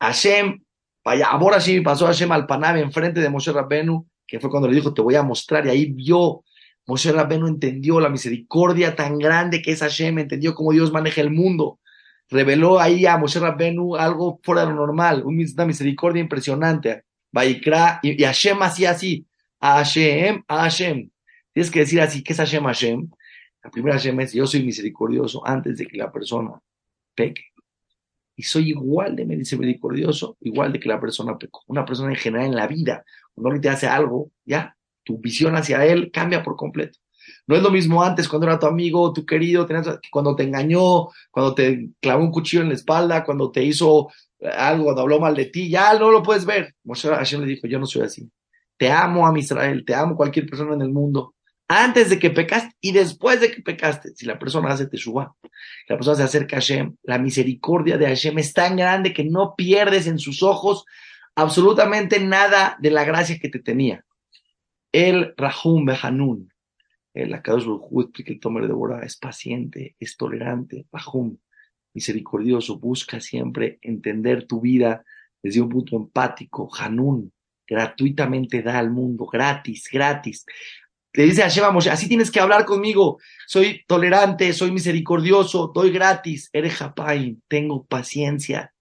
Hashem, 0.01 0.61
ahora 1.05 1.61
sí 1.61 1.81
pasó 1.81 2.07
Hashem 2.07 2.31
al 2.33 2.47
Paname 2.47 2.81
enfrente 2.81 3.21
de 3.21 3.29
Moshe 3.29 3.53
Rabbenu, 3.53 4.07
que 4.27 4.39
fue 4.39 4.51
cuando 4.51 4.69
le 4.69 4.77
dijo, 4.77 4.95
te 4.95 5.03
voy 5.03 5.15
a 5.17 5.23
mostrar, 5.23 5.67
y 5.67 5.71
ahí 5.71 5.87
vio, 5.87 6.45
Moshe 6.87 7.13
Rabbenu 7.13 7.49
entendió 7.49 8.01
la 8.01 8.09
misericordia 8.09 8.95
tan 8.95 9.19
grande 9.19 9.61
que 9.61 9.73
es 9.73 9.81
Hashem, 9.81 10.19
entendió 10.19 10.55
cómo 10.55 10.73
Dios 10.73 10.93
maneja 10.93 11.21
el 11.21 11.31
mundo. 11.31 11.81
Reveló 12.31 12.79
ahí 12.79 13.07
a 13.07 13.17
Moshe 13.17 13.41
Rabbenu 13.41 13.97
algo 13.97 14.41
fuera 14.43 14.63
de 14.63 14.69
lo 14.69 14.75
normal, 14.75 15.23
una 15.25 15.65
misericordia 15.65 16.21
impresionante. 16.21 17.05
Vaikra, 17.33 18.01
y, 18.03 18.23
Hashem 18.23 18.63
hacía 18.63 18.91
así, 18.93 19.27
a 19.61 19.77
Hashem, 19.77 20.45
Hashem. 20.49 21.11
Tienes 21.53 21.71
que 21.71 21.81
decir 21.81 22.01
así, 22.01 22.23
¿qué 22.23 22.33
es 22.33 22.39
Hashem, 22.39 22.65
Hashem? 22.65 23.11
La 23.69 23.73
primera 23.73 23.97
Hashem 23.97 24.19
es, 24.21 24.33
yo 24.33 24.47
soy 24.47 24.63
misericordioso 24.63 25.47
antes 25.47 25.77
de 25.77 25.85
que 25.85 25.99
la 25.99 26.11
persona 26.11 26.59
peque. 27.15 27.53
y 28.35 28.43
soy 28.43 28.71
igual 28.71 29.15
de 29.15 29.27
misericordioso, 29.27 30.39
igual 30.41 30.73
de 30.73 30.81
que 30.81 30.89
la 30.89 30.99
persona 30.99 31.37
pecó. 31.37 31.65
Una 31.67 31.85
persona 31.85 32.09
en 32.09 32.17
general 32.17 32.47
en 32.47 32.57
la 32.57 32.67
vida, 32.67 33.05
cuando 33.35 33.49
alguien 33.51 33.61
te 33.61 33.69
hace 33.69 33.87
algo, 33.87 34.31
ya, 34.47 34.75
tu 35.05 35.19
visión 35.19 35.55
hacia 35.55 35.85
él 35.85 36.11
cambia 36.11 36.43
por 36.43 36.57
completo. 36.57 36.99
No 37.47 37.57
es 37.57 37.63
lo 37.63 37.71
mismo 37.71 38.03
antes 38.03 38.27
cuando 38.27 38.47
era 38.47 38.59
tu 38.59 38.65
amigo, 38.65 39.13
tu 39.13 39.27
querido, 39.27 39.69
cuando 40.11 40.35
te 40.35 40.45
engañó, 40.45 41.09
cuando 41.31 41.55
te 41.55 41.91
clavó 42.01 42.25
un 42.25 42.31
cuchillo 42.31 42.63
en 42.63 42.69
la 42.69 42.75
espalda, 42.75 43.23
cuando 43.23 43.51
te 43.51 43.63
hizo 43.63 44.09
algo, 44.57 44.85
cuando 44.85 45.03
habló 45.03 45.21
mal 45.21 45.35
de 45.35 45.45
ti, 45.45 45.69
ya 45.69 45.93
no 45.99 46.11
lo 46.11 46.23
puedes 46.23 46.47
ver. 46.47 46.75
Moshe 46.85 47.07
Hashem 47.07 47.43
le 47.43 47.49
dijo, 47.49 47.67
yo 47.67 47.79
no 47.79 47.85
soy 47.85 48.01
así. 48.01 48.31
Te 48.79 48.91
amo 48.91 49.27
a 49.27 49.39
Israel, 49.39 49.85
te 49.85 49.95
amo 49.95 50.15
a 50.15 50.17
cualquier 50.17 50.47
persona 50.47 50.73
en 50.73 50.81
el 50.81 50.91
mundo. 50.91 51.35
Antes 51.71 52.09
de 52.09 52.19
que 52.19 52.31
pecaste 52.31 52.75
y 52.81 52.93
después 52.93 53.43
de 53.43 53.51
que 53.51 53.61
pecaste, 53.61 54.15
si 54.15 54.25
la 54.25 54.39
persona 54.39 54.71
hace 54.71 54.87
teshuva, 54.87 55.37
la 55.87 55.97
persona 55.97 56.17
se 56.17 56.23
acerca 56.23 56.57
a 56.57 56.61
Hashem, 56.61 56.97
la 57.03 57.19
misericordia 57.19 57.99
de 57.99 58.07
Hashem 58.07 58.39
es 58.39 58.55
tan 58.55 58.77
grande 58.77 59.13
que 59.13 59.25
no 59.25 59.55
pierdes 59.55 60.07
en 60.07 60.19
sus 60.19 60.43
ojos 60.43 60.87
absolutamente 61.35 62.21
nada 62.21 62.79
de 62.81 62.91
la 62.91 63.05
gracia 63.05 63.39
que 63.39 63.51
te 63.51 63.59
tenía. 63.59 64.03
El 64.93 65.35
Rahum 65.37 65.85
Behanun, 65.85 66.51
el 67.13 67.35
Akadosh 67.35 67.67
Baruj 67.67 68.01
explica 68.01 68.33
el 68.33 68.41
Tomer 68.41 68.67
de 68.67 68.73
Bora, 68.73 69.05
es 69.05 69.19
paciente, 69.19 69.95
es 70.01 70.17
tolerante, 70.17 70.87
Rahum, 70.91 71.37
misericordioso, 71.93 72.79
busca 72.79 73.21
siempre 73.21 73.79
entender 73.83 74.47
tu 74.47 74.63
vida 74.63 75.05
desde 75.43 75.61
un 75.61 75.69
punto 75.69 75.97
empático, 75.97 76.71
Hanun, 76.79 77.31
gratuitamente 77.67 78.63
da 78.63 78.79
al 78.79 78.91
mundo, 78.91 79.27
gratis, 79.27 79.89
gratis. 79.93 80.47
Le 81.19 81.25
dice 81.25 81.43
a 81.43 81.49
Sheba 81.49 81.77
así 81.91 82.07
tienes 82.07 82.31
que 82.31 82.39
hablar 82.39 82.65
conmigo, 82.65 83.19
soy 83.45 83.83
tolerante, 83.89 84.53
soy 84.53 84.71
misericordioso, 84.71 85.73
doy 85.75 85.91
gratis, 85.91 86.49
eres 86.53 86.77
Japain, 86.77 87.43
tengo 87.49 87.85
paciencia. 87.85 88.73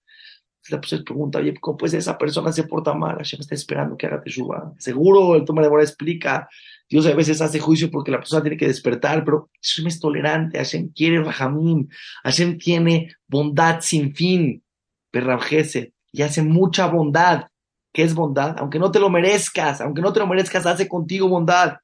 La 0.68 0.80
persona 0.80 1.02
pregunta, 1.04 1.40
oye, 1.40 1.54
¿cómo 1.58 1.76
pues 1.76 1.94
esa 1.94 2.16
persona 2.16 2.52
se 2.52 2.62
porta 2.62 2.94
mal? 2.94 3.16
Hashem 3.16 3.40
está 3.40 3.56
esperando 3.56 3.96
que 3.96 4.06
haga 4.06 4.22
teshuva. 4.22 4.72
Seguro 4.78 5.34
el 5.34 5.44
toma 5.44 5.62
de 5.62 5.68
Bora 5.68 5.82
explica, 5.82 6.48
Dios 6.88 7.06
a 7.06 7.14
veces 7.16 7.40
hace 7.40 7.58
juicio 7.58 7.90
porque 7.90 8.12
la 8.12 8.18
persona 8.18 8.42
tiene 8.42 8.56
que 8.56 8.68
despertar, 8.68 9.24
pero 9.24 9.50
Hashem 9.60 9.88
es 9.88 9.98
tolerante, 9.98 10.58
Hashem 10.58 10.92
quiere 10.94 11.20
Rahamim, 11.20 11.88
Hashem 12.22 12.56
tiene 12.56 13.16
bondad 13.26 13.80
sin 13.80 14.14
fin, 14.14 14.62
Perrabjese, 15.10 15.92
y 16.12 16.22
hace 16.22 16.42
mucha 16.42 16.86
bondad. 16.86 17.48
¿Qué 17.92 18.04
es 18.04 18.14
bondad? 18.14 18.54
Aunque 18.60 18.78
no 18.78 18.92
te 18.92 19.00
lo 19.00 19.10
merezcas, 19.10 19.80
aunque 19.80 20.02
no 20.02 20.12
te 20.12 20.20
lo 20.20 20.28
merezcas, 20.28 20.66
hace 20.66 20.86
contigo 20.86 21.26
bondad. 21.26 21.78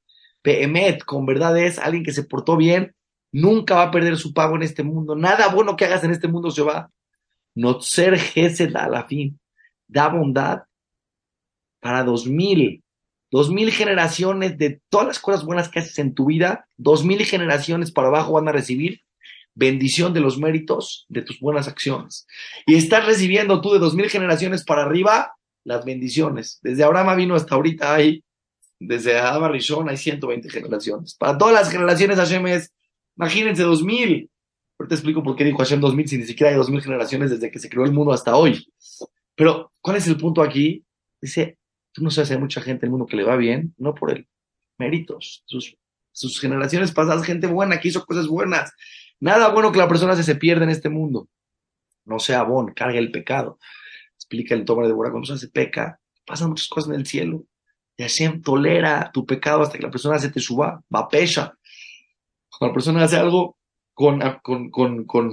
Pehemet, 0.44 1.02
con 1.04 1.24
verdad 1.24 1.56
es 1.58 1.78
alguien 1.78 2.04
que 2.04 2.12
se 2.12 2.24
portó 2.24 2.58
bien, 2.58 2.94
nunca 3.32 3.76
va 3.76 3.82
a 3.84 3.90
perder 3.90 4.18
su 4.18 4.34
pago 4.34 4.56
en 4.56 4.62
este 4.62 4.82
mundo. 4.82 5.16
Nada 5.16 5.48
bueno 5.48 5.74
que 5.74 5.86
hagas 5.86 6.04
en 6.04 6.10
este 6.10 6.28
mundo 6.28 6.50
se 6.50 6.62
va. 6.62 6.90
No 7.54 7.80
ser 7.80 8.20
a 8.76 8.88
la 8.88 9.04
fin. 9.04 9.40
Da 9.88 10.08
bondad 10.08 10.64
para 11.80 12.04
dos 12.04 12.26
mil 12.26 12.82
dos 13.30 13.50
mil 13.50 13.72
generaciones 13.72 14.58
de 14.58 14.80
todas 14.88 15.08
las 15.08 15.18
cosas 15.18 15.44
buenas 15.44 15.68
que 15.68 15.80
haces 15.80 15.98
en 15.98 16.14
tu 16.14 16.26
vida, 16.26 16.68
dos 16.76 17.04
mil 17.04 17.24
generaciones 17.24 17.90
para 17.90 18.08
abajo 18.08 18.34
van 18.34 18.48
a 18.48 18.52
recibir 18.52 19.00
bendición 19.54 20.12
de 20.12 20.20
los 20.20 20.38
méritos 20.38 21.06
de 21.08 21.22
tus 21.22 21.40
buenas 21.40 21.68
acciones. 21.68 22.26
Y 22.66 22.74
estás 22.74 23.06
recibiendo 23.06 23.60
tú 23.60 23.72
de 23.72 23.78
dos 23.78 23.94
mil 23.94 24.10
generaciones 24.10 24.64
para 24.64 24.82
arriba 24.82 25.32
las 25.64 25.84
bendiciones. 25.84 26.58
Desde 26.62 26.84
Abraham 26.84 27.16
vino 27.16 27.34
hasta 27.34 27.54
ahorita 27.54 27.94
hay, 27.94 28.24
desde 28.87 29.19
Adam 29.19 29.50
Rishon 29.50 29.88
hay 29.88 29.97
120 29.97 30.49
generaciones. 30.50 31.14
Para 31.14 31.37
todas 31.38 31.55
las 31.55 31.71
generaciones 31.71 32.17
Hashem 32.17 32.47
es, 32.49 32.73
imagínense, 33.17 33.62
dos 33.62 33.83
mil. 33.83 34.31
Ahorita 34.79 34.95
explico 34.95 35.23
por 35.23 35.37
qué 35.37 35.45
dijo 35.45 35.59
Hashem 35.59 35.81
dos 35.81 35.95
mil 35.95 36.09
si 36.09 36.19
ni 36.19 36.25
siquiera 36.25 36.50
hay 36.50 36.57
dos 36.57 36.71
mil 36.71 36.83
generaciones 36.83 37.31
desde 37.31 37.50
que 37.50 37.59
se 37.59 37.69
creó 37.69 37.85
el 37.85 37.93
mundo 37.93 38.12
hasta 38.12 38.37
hoy. 38.37 38.67
Pero, 39.35 39.73
¿cuál 39.81 39.97
es 39.97 40.07
el 40.07 40.17
punto 40.17 40.43
aquí? 40.43 40.85
Dice, 41.21 41.59
Tú 41.95 42.03
no 42.03 42.11
sabes, 42.11 42.33
hay 42.33 42.38
mucha 42.38 42.61
gente 42.61 42.85
en 42.85 42.88
el 42.88 42.91
mundo 42.91 43.07
que 43.07 43.17
le 43.17 43.23
va 43.23 43.37
bien, 43.37 43.73
no 43.79 43.95
por 43.95 44.11
el 44.11 44.26
méritos. 44.79 45.45
Sus, 45.47 46.41
generaciones 46.41 46.91
pasadas, 46.91 47.25
gente 47.25 47.47
buena 47.47 47.79
que 47.79 47.88
hizo 47.88 48.05
cosas 48.05 48.27
buenas. 48.27 48.73
Nada 49.20 49.51
bueno 49.51 49.70
que 49.70 49.79
la 49.79 49.87
persona 49.87 50.16
se, 50.16 50.25
se 50.25 50.35
pierda 50.35 50.64
en 50.64 50.70
este 50.70 50.88
mundo. 50.88 51.29
No 52.05 52.18
sea 52.18 52.42
bon, 52.42 52.75
carga 52.75 52.99
el 52.99 53.12
pecado. 53.12 53.61
Explica 54.16 54.57
el 54.57 54.64
Tomer 54.64 54.88
de 54.88 54.92
Bora, 54.92 55.12
cuando 55.12 55.37
se 55.37 55.49
peca, 55.49 56.01
pasan 56.27 56.49
muchas 56.49 56.66
cosas 56.66 56.90
en 56.90 56.97
el 56.97 57.07
cielo. 57.07 57.44
Y 57.96 58.02
Hashem 58.02 58.42
tolera 58.42 59.11
tu 59.12 59.24
pecado 59.24 59.62
hasta 59.62 59.78
que 59.78 59.85
la 59.85 59.90
persona 59.90 60.18
se 60.18 60.30
te 60.30 60.40
suba, 60.40 60.83
va 60.94 61.09
pecha. 61.09 61.54
Cuando 62.50 62.72
la 62.72 62.74
persona 62.74 63.04
hace 63.04 63.16
algo 63.16 63.57
con, 63.92 64.20
con, 64.42 64.70
con, 64.70 65.04
con 65.04 65.30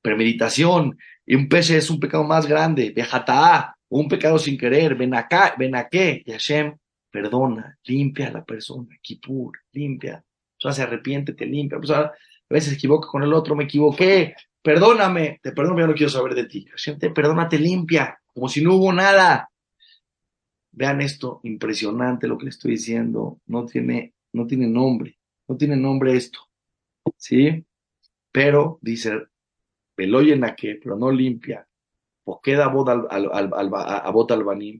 premeditación, 0.00 0.96
y 1.24 1.34
un 1.34 1.48
peche 1.48 1.76
es 1.76 1.90
un 1.90 1.98
pecado 1.98 2.22
más 2.24 2.46
grande, 2.46 2.92
vejatá, 2.94 3.76
un 3.88 4.08
pecado 4.08 4.38
sin 4.38 4.56
querer, 4.56 4.94
ven 4.94 5.14
acá, 5.14 5.54
ven 5.58 5.74
aquí, 5.74 6.22
y 6.24 6.32
Hashem 6.32 6.76
perdona, 7.10 7.78
limpia 7.84 8.28
a 8.28 8.32
la 8.32 8.44
persona, 8.44 8.94
kipur, 9.00 9.58
limpia. 9.72 10.22
O 10.58 10.60
sea, 10.60 10.72
se 10.72 10.82
arrepiente, 10.82 11.32
te 11.32 11.46
limpia. 11.46 11.78
Pues, 11.78 11.90
a 11.90 12.12
veces 12.48 12.70
se 12.70 12.74
equivoca 12.76 13.08
con 13.08 13.22
el 13.22 13.32
otro, 13.32 13.56
me 13.56 13.64
equivoqué, 13.64 14.34
perdóname, 14.62 15.40
te 15.42 15.52
perdono, 15.52 15.80
yo 15.80 15.86
no 15.86 15.94
quiero 15.94 16.10
saber 16.10 16.34
de 16.34 16.44
ti. 16.44 16.66
Hashem 16.70 16.98
te 16.98 17.10
perdona, 17.10 17.48
te 17.48 17.58
limpia, 17.58 18.18
como 18.34 18.48
si 18.48 18.62
no 18.62 18.74
hubo 18.74 18.92
nada. 18.92 19.48
Vean 20.76 21.00
esto, 21.00 21.40
impresionante 21.42 22.28
lo 22.28 22.36
que 22.36 22.44
le 22.44 22.50
estoy 22.50 22.72
diciendo, 22.72 23.40
no 23.46 23.64
tiene, 23.64 24.12
no 24.34 24.46
tiene 24.46 24.66
nombre, 24.66 25.18
no 25.48 25.56
tiene 25.56 25.74
nombre 25.74 26.14
esto, 26.14 26.38
¿sí? 27.16 27.64
Pero 28.30 28.78
dice, 28.82 29.22
veloyen 29.96 30.44
a 30.44 30.54
qué, 30.54 30.78
pero 30.80 30.94
no 30.96 31.10
limpia, 31.10 31.66
o 32.24 32.42
queda 32.42 32.66
al, 32.66 33.06
al, 33.10 33.52
al, 33.54 33.70
a 33.74 34.12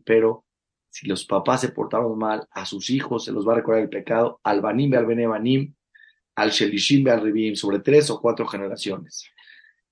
pero 0.04 0.44
si 0.90 1.06
los 1.06 1.24
papás 1.24 1.62
se 1.62 1.70
portaron 1.70 2.18
mal, 2.18 2.46
a 2.50 2.66
sus 2.66 2.90
hijos 2.90 3.24
se 3.24 3.32
los 3.32 3.48
va 3.48 3.54
a 3.54 3.56
recordar 3.56 3.82
el 3.82 3.88
pecado, 3.88 4.38
al 4.42 4.60
banim 4.60 4.92
al 4.92 5.06
benebanim, 5.06 5.74
al 6.34 6.50
shelishim 6.50 7.08
al 7.08 7.22
ribim, 7.22 7.54
sobre 7.54 7.78
tres 7.78 8.10
o 8.10 8.20
cuatro 8.20 8.46
generaciones. 8.46 9.30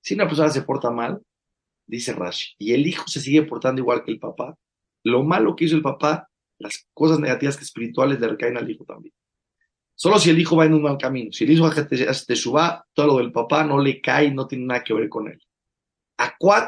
Si 0.03 0.13
una 0.13 0.27
persona 0.27 0.51
se 0.51 0.61
porta 0.61 0.91
mal, 0.91 1.23
dice 1.87 2.13
Rashi, 2.13 2.57
y 2.59 2.75
el 2.75 2.87
hijo 2.87 3.09
se 3.09 3.21
sigue 3.21 3.43
portando 3.45 3.81
igual 3.81 4.05
que 4.05 4.13
el 4.13 4.19
papá, 4.19 4.55
lo 5.05 5.23
malo 5.23 5.55
que 5.55 5.67
hizo 5.67 5.77
el 5.77 5.83
papá, 5.83 6.29
las 6.59 6.89
cosas 6.93 7.21
negativas 7.21 7.57
que 7.57 7.65
espirituales 7.65 8.19
le 8.21 8.29
recaen 8.29 8.57
al 8.57 8.71
hijo 8.71 8.85
también. 8.85 9.15
Solo 9.95 10.19
si 10.19 10.31
el 10.31 10.41
hijo 10.41 10.57
va 10.57 10.65
en 10.65 10.75
un 10.75 10.83
mal 10.83 10.99
camino. 10.99 11.31
Si 11.33 11.45
el 11.45 11.53
hijo 11.53 11.67
hace 11.67 12.37
suba, 12.37 12.85
todo 12.93 13.07
lo 13.07 13.19
del 13.19 13.31
papá 13.31 13.63
no 13.65 13.79
le 13.79 14.01
cae, 14.01 14.33
no 14.33 14.47
tiene 14.47 14.67
nada 14.67 14.83
que 14.83 14.95
ver 14.95 15.09
con 15.09 15.29
él 15.29 15.41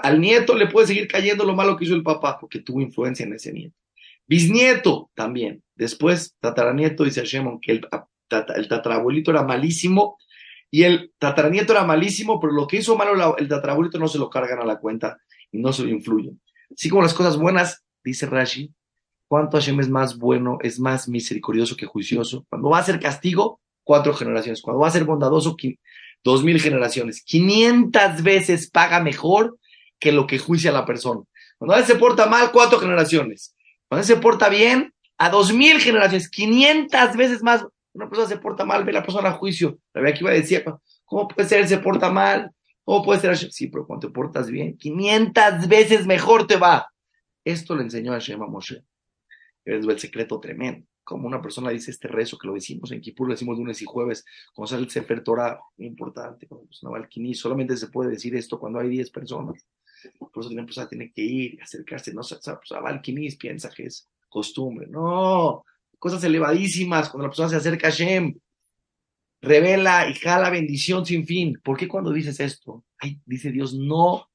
al 0.03 0.21
nieto 0.21 0.55
le 0.55 0.67
puede 0.67 0.89
seguir 0.89 1.09
cayendo 1.09 1.45
lo 1.45 1.55
malo 1.55 1.77
que 1.77 1.85
hizo 1.85 1.95
el 1.95 2.03
papá, 2.03 2.39
porque 2.39 2.61
tuvo 2.61 2.81
influencia 2.81 3.25
en 3.25 3.35
ese 3.35 3.53
nieto. 3.53 3.77
Bisnieto 4.27 5.11
también. 5.15 5.63
Después, 5.75 6.35
tataranieto 6.41 7.05
dice 7.05 7.25
Shemon 7.25 7.61
que 7.61 7.73
el, 7.73 7.89
el 8.57 8.69
tatarabuelito 8.69 9.31
era 9.31 9.45
malísimo 9.45 10.19
y 10.71 10.83
el 10.83 11.13
tataranieto 11.19 11.73
era 11.73 11.85
malísimo, 11.85 12.41
pero 12.41 12.53
lo 12.53 12.67
que 12.67 12.79
hizo 12.79 12.97
malo 12.97 13.37
el 13.37 13.49
tatarabuelito 13.49 13.99
no 13.99 14.09
se 14.09 14.19
lo 14.19 14.29
cargan 14.29 14.61
a 14.61 14.65
la 14.65 14.79
cuenta 14.79 15.19
y 15.53 15.59
no 15.59 15.73
se 15.73 15.85
lo 15.85 15.91
influyen. 15.91 16.41
Así 16.75 16.89
como 16.89 17.03
las 17.03 17.15
cosas 17.15 17.37
buenas, 17.37 17.85
dice 18.07 18.27
Rashi, 18.27 18.73
¿cuánto 19.29 19.59
Hashem 19.59 19.81
es 19.81 19.89
más 19.89 20.17
bueno, 20.19 20.59
es 20.63 20.79
más 20.79 21.09
misericordioso 21.09 21.77
que 21.77 21.87
juicioso? 21.87 22.47
Cuando 22.49 22.71
va 22.71 22.79
a 22.79 22.85
ser 22.85 23.01
castigo, 23.01 23.61
cuatro 23.85 24.15
generaciones. 24.15 24.63
Cuando 24.63 24.81
va 24.81 24.89
a 24.89 24.93
ser 24.93 25.05
bondadoso, 25.05 25.57
dos 26.25 26.43
mil 26.43 26.61
generaciones, 26.61 27.23
500 27.23 28.23
veces 28.23 28.71
paga 28.71 29.01
mejor 29.01 29.59
que 29.99 30.13
lo 30.13 30.27
que 30.27 30.39
juicia 30.39 30.73
la 30.73 30.85
persona. 30.85 31.21
Cuando 31.59 31.85
se 31.85 31.97
porta 31.97 32.27
mal, 32.27 32.51
cuatro 32.53 32.79
generaciones. 32.79 33.55
Cuando 33.89 34.07
se 34.07 34.17
porta 34.17 34.49
bien, 34.49 34.93
a 35.19 35.31
dos 35.31 35.53
mil 35.53 35.81
generaciones, 35.81 36.29
500 36.29 37.17
veces 37.17 37.43
más. 37.43 37.65
Una 37.93 38.09
persona 38.09 38.29
se 38.29 38.37
porta 38.37 38.65
mal, 38.65 38.85
ve 38.85 38.93
la 38.93 39.03
persona 39.03 39.31
a 39.31 39.33
juicio. 39.33 39.79
La 39.95 40.03
verdad 40.03 40.19
que 40.19 40.25
iba 40.25 40.31
a 40.31 40.35
decir, 40.35 40.65
¿cómo 41.05 41.27
puede 41.29 41.49
ser 41.49 41.61
él 41.61 41.69
se 41.69 41.79
porta 41.79 42.11
mal? 42.11 42.51
¿Cómo 42.85 43.03
puede 43.03 43.21
ser? 43.21 43.37
Sí, 43.53 43.69
pero 43.69 43.87
cuando 43.87 44.09
te 44.09 44.13
portas 44.13 44.51
bien, 44.51 44.77
500 44.77 45.67
veces 45.67 46.07
mejor 46.07 46.47
te 46.47 46.57
va. 46.57 46.89
Esto 47.47 47.77
le 47.77 47.85
enseñó 47.85 48.13
a 48.13 48.19
Shema 48.19 48.49
Moshe. 48.49 48.85
Es 49.65 49.87
el 49.87 49.99
secreto 49.99 50.41
tremendo 50.41 50.87
como 51.07 51.29
una 51.29 51.41
persona 51.41 51.71
dice 51.71 51.93
este 51.93 52.09
rezo 52.09 52.37
que 52.37 52.49
lo 52.49 52.55
decimos 52.55 52.91
en 52.91 53.01
Kipur, 53.01 53.29
lo 53.29 53.35
decimos 53.35 53.57
lunes 53.57 53.81
y 53.81 53.85
jueves, 53.85 54.25
cuando 54.53 54.69
sale 54.69 54.83
el 54.83 54.91
Sefer 54.91 55.23
Torah, 55.23 55.57
muy 55.77 55.87
importante, 55.87 56.49
cuando 56.49 56.67
una 56.83 56.91
va 56.91 56.99
al 56.99 57.35
solamente 57.37 57.77
se 57.77 57.87
puede 57.87 58.11
decir 58.11 58.35
esto 58.35 58.59
cuando 58.59 58.81
hay 58.81 58.89
10 58.89 59.11
personas. 59.11 59.65
Por 60.19 60.31
eso 60.35 60.51
una 60.51 60.65
persona 60.65 60.89
tiene 60.89 61.13
que 61.13 61.23
ir, 61.23 61.63
acercarse, 61.63 62.13
no 62.13 62.25
se 62.25 62.35
pues, 62.43 62.59
va 62.73 62.89
al 62.89 63.01
piensa 63.01 63.71
que 63.71 63.85
es 63.85 64.09
costumbre. 64.29 64.89
No, 64.89 65.65
cosas 65.97 66.25
elevadísimas, 66.25 67.09
cuando 67.09 67.29
la 67.29 67.31
persona 67.31 67.51
se 67.51 67.57
acerca 67.57 67.87
a 67.87 67.91
Shem, 67.91 68.37
revela 69.41 70.11
y 70.11 70.15
jala 70.15 70.51
bendición 70.51 71.07
sin 71.07 71.25
fin. 71.25 71.61
¿Por 71.63 71.77
qué 71.77 71.87
cuando 71.87 72.13
dices 72.13 72.41
esto? 72.41 72.85
Ay, 72.99 73.21
dice 73.25 73.53
Dios, 73.53 73.75
no, 73.75 74.29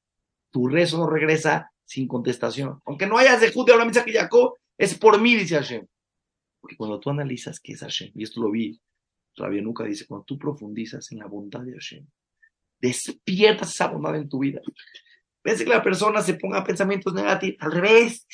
tu 0.50 0.68
rezo 0.68 0.96
no 0.96 1.06
regresa 1.06 1.71
sin 1.92 2.08
contestación. 2.08 2.80
Aunque 2.86 3.06
no 3.06 3.18
hayas 3.18 3.40
de 3.40 3.50
de 3.50 3.72
una 3.74 3.84
misa 3.84 4.04
que 4.04 4.14
Jacob, 4.14 4.54
es 4.78 4.96
por 4.96 5.20
mí, 5.20 5.34
dice 5.34 5.56
Hashem. 5.56 5.86
Porque 6.58 6.76
cuando 6.76 6.98
tú 6.98 7.10
analizas 7.10 7.60
qué 7.60 7.72
es 7.72 7.80
Hashem, 7.80 8.12
y 8.14 8.22
esto 8.22 8.40
lo 8.40 8.50
vi, 8.50 8.80
Rabia 9.36 9.60
Nuka 9.60 9.84
dice, 9.84 10.06
cuando 10.06 10.24
tú 10.24 10.38
profundizas 10.38 11.12
en 11.12 11.18
la 11.18 11.26
bondad 11.26 11.60
de 11.60 11.72
Hashem, 11.72 12.06
despiertas 12.80 13.74
esa 13.74 13.88
bondad 13.88 14.16
en 14.16 14.28
tu 14.28 14.38
vida. 14.38 14.60
ves 15.44 15.62
que 15.62 15.68
la 15.68 15.82
persona 15.82 16.22
se 16.22 16.34
ponga 16.34 16.64
pensamientos 16.64 17.12
negativos. 17.12 17.58
Al 17.60 17.72
revés, 17.72 18.26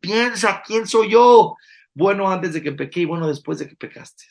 piensa, 0.00 0.62
¿quién 0.64 0.86
soy 0.86 1.10
yo? 1.10 1.54
Bueno 1.92 2.30
antes 2.30 2.54
de 2.54 2.62
que 2.62 2.72
pequé 2.72 3.00
y 3.00 3.04
bueno 3.04 3.28
después 3.28 3.58
de 3.58 3.68
que 3.68 3.76
pecaste. 3.76 4.24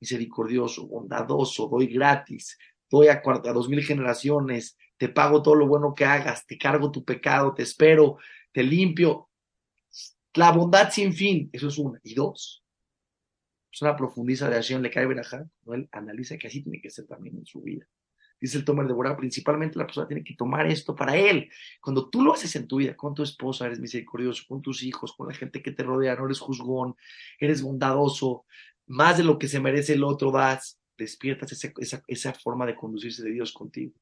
Misericordioso, 0.00 0.88
bondadoso, 0.88 1.68
doy 1.68 1.86
gratis, 1.86 2.58
doy 2.90 3.08
a, 3.08 3.22
a 3.24 3.52
dos 3.52 3.68
mil 3.68 3.84
generaciones, 3.84 4.76
te 4.98 5.08
pago 5.08 5.42
todo 5.42 5.54
lo 5.54 5.66
bueno 5.66 5.94
que 5.94 6.04
hagas, 6.04 6.46
te 6.46 6.58
cargo 6.58 6.90
tu 6.90 7.04
pecado, 7.04 7.54
te 7.54 7.62
espero, 7.62 8.18
te 8.52 8.62
limpio. 8.62 9.30
La 10.34 10.52
bondad 10.52 10.90
sin 10.90 11.14
fin, 11.14 11.48
eso 11.52 11.68
es 11.68 11.78
una. 11.78 11.98
Y 12.02 12.14
dos, 12.14 12.62
una 13.80 13.96
profundiza 13.96 14.48
de 14.48 14.56
Hashem, 14.56 14.82
le 14.82 14.90
cae 14.90 15.06
Berajá, 15.06 15.46
él 15.72 15.88
analiza 15.92 16.36
que 16.36 16.48
así 16.48 16.62
tiene 16.62 16.80
que 16.80 16.90
ser 16.90 17.06
también 17.06 17.36
en 17.36 17.46
su 17.46 17.62
vida. 17.62 17.86
Dice 18.40 18.58
el 18.58 18.64
Tomer 18.64 18.86
de 18.86 18.92
Borá, 18.92 19.16
principalmente 19.16 19.78
la 19.78 19.86
persona 19.86 20.06
tiene 20.06 20.22
que 20.22 20.34
tomar 20.34 20.66
esto 20.66 20.94
para 20.94 21.16
él. 21.16 21.50
Cuando 21.80 22.08
tú 22.08 22.22
lo 22.22 22.32
haces 22.32 22.54
en 22.54 22.68
tu 22.68 22.76
vida, 22.76 22.94
con 22.94 23.12
tu 23.12 23.24
esposa, 23.24 23.66
eres 23.66 23.80
misericordioso, 23.80 24.44
con 24.48 24.62
tus 24.62 24.84
hijos, 24.84 25.12
con 25.12 25.26
la 25.26 25.34
gente 25.34 25.60
que 25.60 25.72
te 25.72 25.82
rodea, 25.82 26.14
no 26.14 26.26
eres 26.26 26.38
juzgón, 26.38 26.94
eres 27.40 27.62
bondadoso, 27.62 28.44
más 28.86 29.18
de 29.18 29.24
lo 29.24 29.38
que 29.38 29.48
se 29.48 29.58
merece 29.58 29.94
el 29.94 30.04
otro 30.04 30.30
das, 30.30 30.77
despiertas 30.98 31.64
esa, 32.08 32.32
forma 32.34 32.66
de 32.66 32.74
conducirse 32.74 33.22
de 33.22 33.30
Dios 33.30 33.52
contigo. 33.52 33.92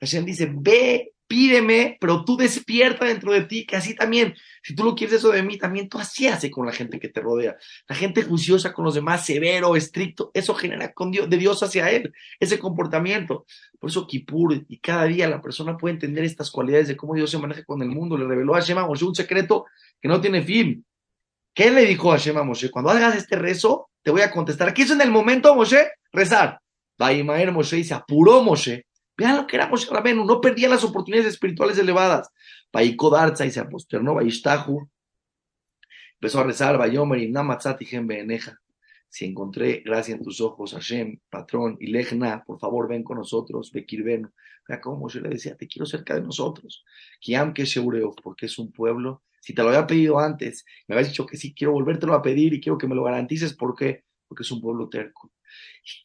Hashem 0.00 0.24
dice, 0.24 0.50
ve, 0.52 1.12
pídeme, 1.26 1.98
pero 2.00 2.24
tú 2.24 2.36
despierta 2.36 3.04
dentro 3.04 3.32
de 3.32 3.42
ti, 3.42 3.66
que 3.66 3.76
así 3.76 3.94
también, 3.94 4.34
si 4.62 4.74
tú 4.74 4.84
lo 4.84 4.94
quieres 4.94 5.16
eso 5.16 5.30
de 5.30 5.42
mí, 5.42 5.58
también 5.58 5.88
tú 5.88 5.98
así 5.98 6.26
hace 6.26 6.50
con 6.50 6.66
la 6.66 6.72
gente 6.72 6.98
que 6.98 7.08
te 7.08 7.20
rodea. 7.20 7.56
La 7.88 7.94
gente 7.94 8.22
juiciosa 8.22 8.72
con 8.72 8.84
los 8.84 8.94
demás, 8.94 9.26
severo, 9.26 9.76
estricto, 9.76 10.30
eso 10.34 10.54
genera 10.54 10.92
con 10.92 11.10
Dios, 11.10 11.28
de 11.28 11.36
Dios 11.36 11.62
hacia 11.62 11.90
él, 11.90 12.12
ese 12.40 12.58
comportamiento. 12.58 13.46
Por 13.78 13.90
eso 13.90 14.06
Kippur, 14.06 14.64
y 14.68 14.78
cada 14.78 15.04
día 15.04 15.28
la 15.28 15.42
persona 15.42 15.76
puede 15.76 15.94
entender 15.94 16.24
estas 16.24 16.50
cualidades 16.50 16.88
de 16.88 16.96
cómo 16.96 17.14
Dios 17.14 17.30
se 17.30 17.38
maneja 17.38 17.64
con 17.64 17.82
el 17.82 17.88
mundo. 17.88 18.16
Le 18.16 18.26
reveló 18.26 18.54
a 18.54 18.60
Hashem 18.60 18.78
a 18.78 18.86
Moshe 18.86 19.04
un 19.04 19.14
secreto 19.14 19.66
que 20.00 20.08
no 20.08 20.20
tiene 20.20 20.42
fin. 20.42 20.84
¿Qué 21.56 21.70
le 21.70 21.86
dijo 21.86 22.10
Hashem 22.10 22.36
a 22.36 22.42
Moshe? 22.42 22.70
Cuando 22.70 22.90
hagas 22.90 23.16
este 23.16 23.34
rezo, 23.34 23.88
te 24.02 24.10
voy 24.10 24.20
a 24.20 24.30
contestar. 24.30 24.68
Aquí 24.68 24.82
es 24.82 24.90
en 24.90 25.00
el 25.00 25.10
momento, 25.10 25.54
Moshe, 25.54 25.88
rezar. 26.12 26.60
Vaimaer 26.98 27.50
Moshe 27.50 27.78
y 27.78 27.84
se 27.84 27.94
apuró 27.94 28.42
Moshe. 28.42 28.84
Vean 29.16 29.38
lo 29.38 29.46
que 29.46 29.56
era 29.56 29.66
Moshe 29.66 29.90
Rabenu, 29.90 30.26
no 30.26 30.38
perdía 30.38 30.68
las 30.68 30.84
oportunidades 30.84 31.32
espirituales 31.32 31.78
elevadas. 31.78 32.28
Vaiko 32.70 33.08
Darza 33.08 33.46
y 33.46 33.50
se 33.50 33.60
aposternó, 33.60 34.16
Vaishtahu. 34.16 34.86
Empezó 36.20 36.40
a 36.40 36.44
rezar, 36.44 36.76
Vayomer 36.76 37.22
y 37.22 37.30
Namatzati 37.30 37.86
Beneja. 38.02 38.60
Si 39.08 39.24
encontré 39.24 39.82
gracia 39.82 40.14
en 40.14 40.22
tus 40.22 40.42
ojos, 40.42 40.74
Hashem, 40.74 41.20
patrón, 41.30 41.78
y 41.80 41.86
Lejna, 41.86 42.44
por 42.44 42.58
favor 42.58 42.86
ven 42.86 43.02
con 43.02 43.16
nosotros, 43.16 43.72
Bekirvenu. 43.72 44.28
Vea 44.68 44.78
cómo 44.82 44.98
Moshe 44.98 45.22
le 45.22 45.30
decía, 45.30 45.56
te 45.56 45.66
quiero 45.66 45.86
cerca 45.86 46.14
de 46.16 46.20
nosotros. 46.20 46.84
Kiam 47.18 47.54
que 47.54 47.64
porque 48.22 48.44
es 48.44 48.58
un 48.58 48.72
pueblo. 48.72 49.22
Si 49.46 49.54
te 49.54 49.62
lo 49.62 49.68
había 49.68 49.86
pedido 49.86 50.18
antes, 50.18 50.64
me 50.88 50.96
habías 50.96 51.10
dicho 51.10 51.24
que 51.24 51.36
sí, 51.36 51.54
quiero 51.54 51.72
volvértelo 51.72 52.14
a 52.14 52.20
pedir 52.20 52.52
y 52.52 52.60
quiero 52.60 52.76
que 52.76 52.88
me 52.88 52.96
lo 52.96 53.04
garantices. 53.04 53.54
¿Por 53.54 53.76
qué? 53.76 54.02
Porque 54.26 54.42
es 54.42 54.50
un 54.50 54.60
pueblo 54.60 54.88
terco. 54.88 55.30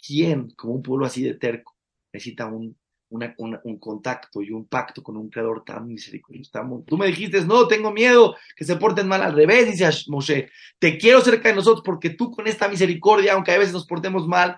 ¿Quién, 0.06 0.51
como 0.51 0.75
un 0.75 0.84
pueblo 0.84 1.08
así 1.08 1.23
de 1.23 1.34
terco, 1.34 1.75
necesita 2.13 2.45
un, 2.45 2.77
un 3.10 3.80
contacto 3.80 4.43
y 4.43 4.51
un 4.51 4.67
pacto 4.67 5.01
con 5.01 5.17
un 5.17 5.27
creador 5.27 5.63
tan 5.65 5.88
misericordioso? 5.88 6.51
Tú 6.86 6.99
me 6.99 7.08
dijiste, 7.08 7.43
no, 7.43 7.67
tengo 7.67 7.91
miedo 7.91 8.36
que 8.56 8.63
se 8.63 8.75
porten 8.75 9.08
mal 9.08 9.23
al 9.23 9.34
revés, 9.34 9.71
dice 9.71 9.89
Moshe. 10.08 10.51
Te 10.77 10.99
quiero 10.99 11.19
cerca 11.21 11.49
de 11.49 11.56
nosotros 11.56 11.82
porque 11.84 12.12
tú 12.12 12.30
con 12.30 12.45
esta 12.47 12.67
misericordia, 12.67 13.34
aunque 13.34 13.54
a 13.54 13.58
veces 13.58 13.73
nos 13.73 13.88
portemos 13.88 14.27
mal, 14.27 14.56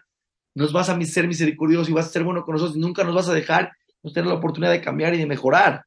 nos 0.55 0.73
vas 0.73 0.89
a 0.89 1.01
ser 1.03 1.25
misericordioso 1.25 1.89
y 1.89 1.93
vas 1.93 2.07
a 2.07 2.09
ser 2.09 2.25
bueno 2.25 2.43
con 2.43 2.55
nosotros 2.55 2.75
y 2.75 2.81
nunca 2.81 3.05
nos 3.05 3.15
vas 3.15 3.29
a 3.29 3.33
dejar 3.33 3.71
nos 4.03 4.11
tener 4.11 4.27
la 4.27 4.35
oportunidad 4.35 4.73
de 4.73 4.81
cambiar 4.81 5.13
y 5.13 5.19
de 5.19 5.25
mejorar. 5.25 5.85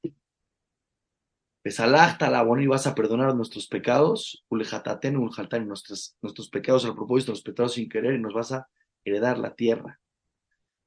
Pesalachta 1.66 2.30
la 2.30 2.46
y 2.62 2.68
vas 2.68 2.86
a 2.86 2.94
perdonar 2.94 3.34
nuestros 3.34 3.66
pecados, 3.66 4.46
nuestros, 4.48 6.16
nuestros 6.22 6.48
pecados 6.48 6.84
al 6.84 6.94
propósito, 6.94 7.32
los 7.32 7.42
pecados 7.42 7.72
sin 7.72 7.88
querer, 7.88 8.14
y 8.14 8.20
nos 8.20 8.34
vas 8.34 8.52
a 8.52 8.68
heredar 9.04 9.36
la 9.36 9.52
tierra. 9.52 10.00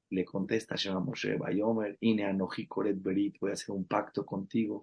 Le 0.10 0.24
contesta 0.24 0.78
Shema 0.78 1.02
Moshe, 1.02 1.36
Bayomer, 1.36 1.98
Ine 2.00 2.24
Anoji 2.24 2.66
Koret 2.66 2.96
Berit, 2.98 3.36
voy 3.42 3.50
a 3.50 3.56
hacer 3.56 3.76
un 3.76 3.84
pacto 3.84 4.26
contigo. 4.26 4.82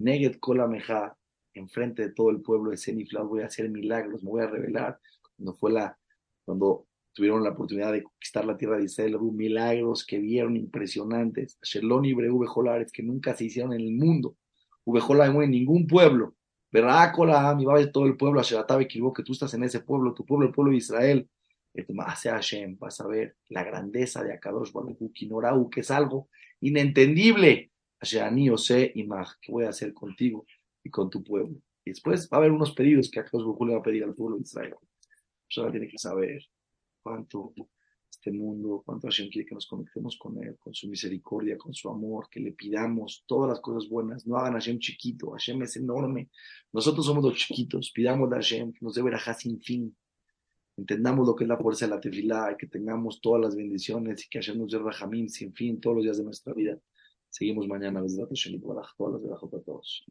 Neget 0.00 0.40
Kolameja, 0.40 1.16
enfrente 1.54 2.02
de 2.02 2.12
todo 2.12 2.30
el 2.30 2.40
pueblo 2.40 2.72
de 2.72 2.76
Seniflau, 2.76 3.28
voy 3.28 3.42
a 3.42 3.46
hacer 3.46 3.70
milagros, 3.70 4.24
me 4.24 4.30
voy 4.30 4.42
a 4.42 4.48
revelar. 4.48 4.98
Cuando 5.36 5.54
fue 5.54 5.70
la, 5.70 5.96
cuando 6.44 6.88
tuvieron 7.12 7.44
la 7.44 7.50
oportunidad 7.50 7.92
de 7.92 8.02
conquistar 8.02 8.44
la 8.44 8.56
tierra 8.56 8.78
de 8.78 8.86
Israel, 8.86 9.20
milagros 9.20 10.04
que 10.04 10.18
vieron 10.18 10.56
impresionantes. 10.56 11.60
Sheloni 11.62 12.12
Breu 12.12 12.40
que 12.92 13.04
nunca 13.04 13.36
se 13.36 13.44
hicieron 13.44 13.72
en 13.72 13.82
el 13.82 13.92
mundo. 13.92 14.36
Ubejola 14.84 15.26
en 15.26 15.50
ningún 15.50 15.86
pueblo. 15.86 16.34
Verá, 16.70 17.12
mi 17.54 17.64
va 17.64 17.92
todo 17.92 18.06
el 18.06 18.16
pueblo, 18.16 18.40
Asheratabe 18.40 18.88
que 18.88 19.22
tú 19.22 19.32
estás 19.32 19.52
en 19.54 19.64
ese 19.64 19.80
pueblo, 19.80 20.14
tu 20.14 20.24
pueblo, 20.24 20.46
el 20.46 20.54
pueblo 20.54 20.72
de 20.72 20.78
Israel. 20.78 21.28
Hashem, 21.74 22.78
vas 22.78 23.00
a 23.00 23.06
ver 23.06 23.36
la 23.48 23.62
grandeza 23.64 24.22
de 24.22 24.32
Akadosh 24.32 24.72
Baruch 24.72 25.12
Kinorau, 25.12 25.70
que 25.70 25.80
es 25.80 25.90
algo 25.90 26.28
inentendible. 26.60 27.70
Asherani 28.00 28.50
Ose 28.50 28.90
Imag, 28.94 29.38
¿qué 29.40 29.52
voy 29.52 29.64
a 29.64 29.68
hacer 29.68 29.94
contigo 29.94 30.46
y 30.82 30.90
con 30.90 31.08
tu 31.08 31.22
pueblo? 31.22 31.60
Y 31.84 31.90
después 31.90 32.28
va 32.32 32.36
a 32.36 32.40
haber 32.40 32.52
unos 32.52 32.72
pedidos 32.72 33.10
que 33.10 33.20
Akadosh 33.20 33.44
Baruch 33.44 33.66
le 33.66 33.74
va 33.74 33.80
a 33.80 33.82
pedir 33.82 34.04
al 34.04 34.14
pueblo 34.14 34.36
de 34.36 34.42
Israel. 34.42 34.74
Eso 35.48 35.70
tiene 35.70 35.88
que 35.88 35.98
saber 35.98 36.42
cuánto 37.02 37.52
este 38.22 38.30
mundo, 38.30 38.84
cuánto 38.86 39.08
Hashem 39.08 39.28
quiere 39.30 39.48
que 39.48 39.54
nos 39.56 39.66
conectemos 39.66 40.16
con 40.16 40.40
Él, 40.44 40.56
con 40.56 40.72
su 40.72 40.88
misericordia, 40.88 41.58
con 41.58 41.74
su 41.74 41.88
amor, 41.90 42.28
que 42.30 42.38
le 42.38 42.52
pidamos 42.52 43.24
todas 43.26 43.48
las 43.50 43.60
cosas 43.60 43.90
buenas. 43.90 44.24
No 44.28 44.36
hagan 44.36 44.52
Hashem 44.52 44.78
chiquito, 44.78 45.32
Hashem 45.32 45.60
es 45.62 45.76
enorme. 45.76 46.30
Nosotros 46.72 47.04
somos 47.04 47.24
los 47.24 47.34
chiquitos, 47.34 47.90
pidamos 47.90 48.30
a 48.32 48.36
Hashem 48.36 48.72
que 48.72 48.78
nos 48.80 48.94
dé 48.94 49.02
verajá 49.02 49.34
sin 49.34 49.60
fin. 49.60 49.96
Entendamos 50.76 51.26
lo 51.26 51.34
que 51.34 51.42
es 51.44 51.48
la 51.48 51.58
fuerza 51.58 51.86
de 51.86 51.90
la 51.90 52.00
tefilá 52.00 52.52
y 52.52 52.56
que 52.56 52.68
tengamos 52.68 53.20
todas 53.20 53.42
las 53.42 53.56
bendiciones 53.56 54.24
y 54.24 54.28
que 54.28 54.38
Hashem 54.38 54.56
nos 54.56 54.70
dé 54.70 54.78
rajamín 54.78 55.28
sin 55.28 55.52
fin 55.52 55.80
todos 55.80 55.96
los 55.96 56.04
días 56.04 56.18
de 56.18 56.24
nuestra 56.24 56.54
vida. 56.54 56.78
Seguimos 57.28 57.66
mañana, 57.66 58.00
desde 58.02 58.22
la 58.22 58.28
todas 58.28 59.12
las 59.14 59.22
verajot 59.22 59.54
a 59.54 59.62
todos. 59.62 60.04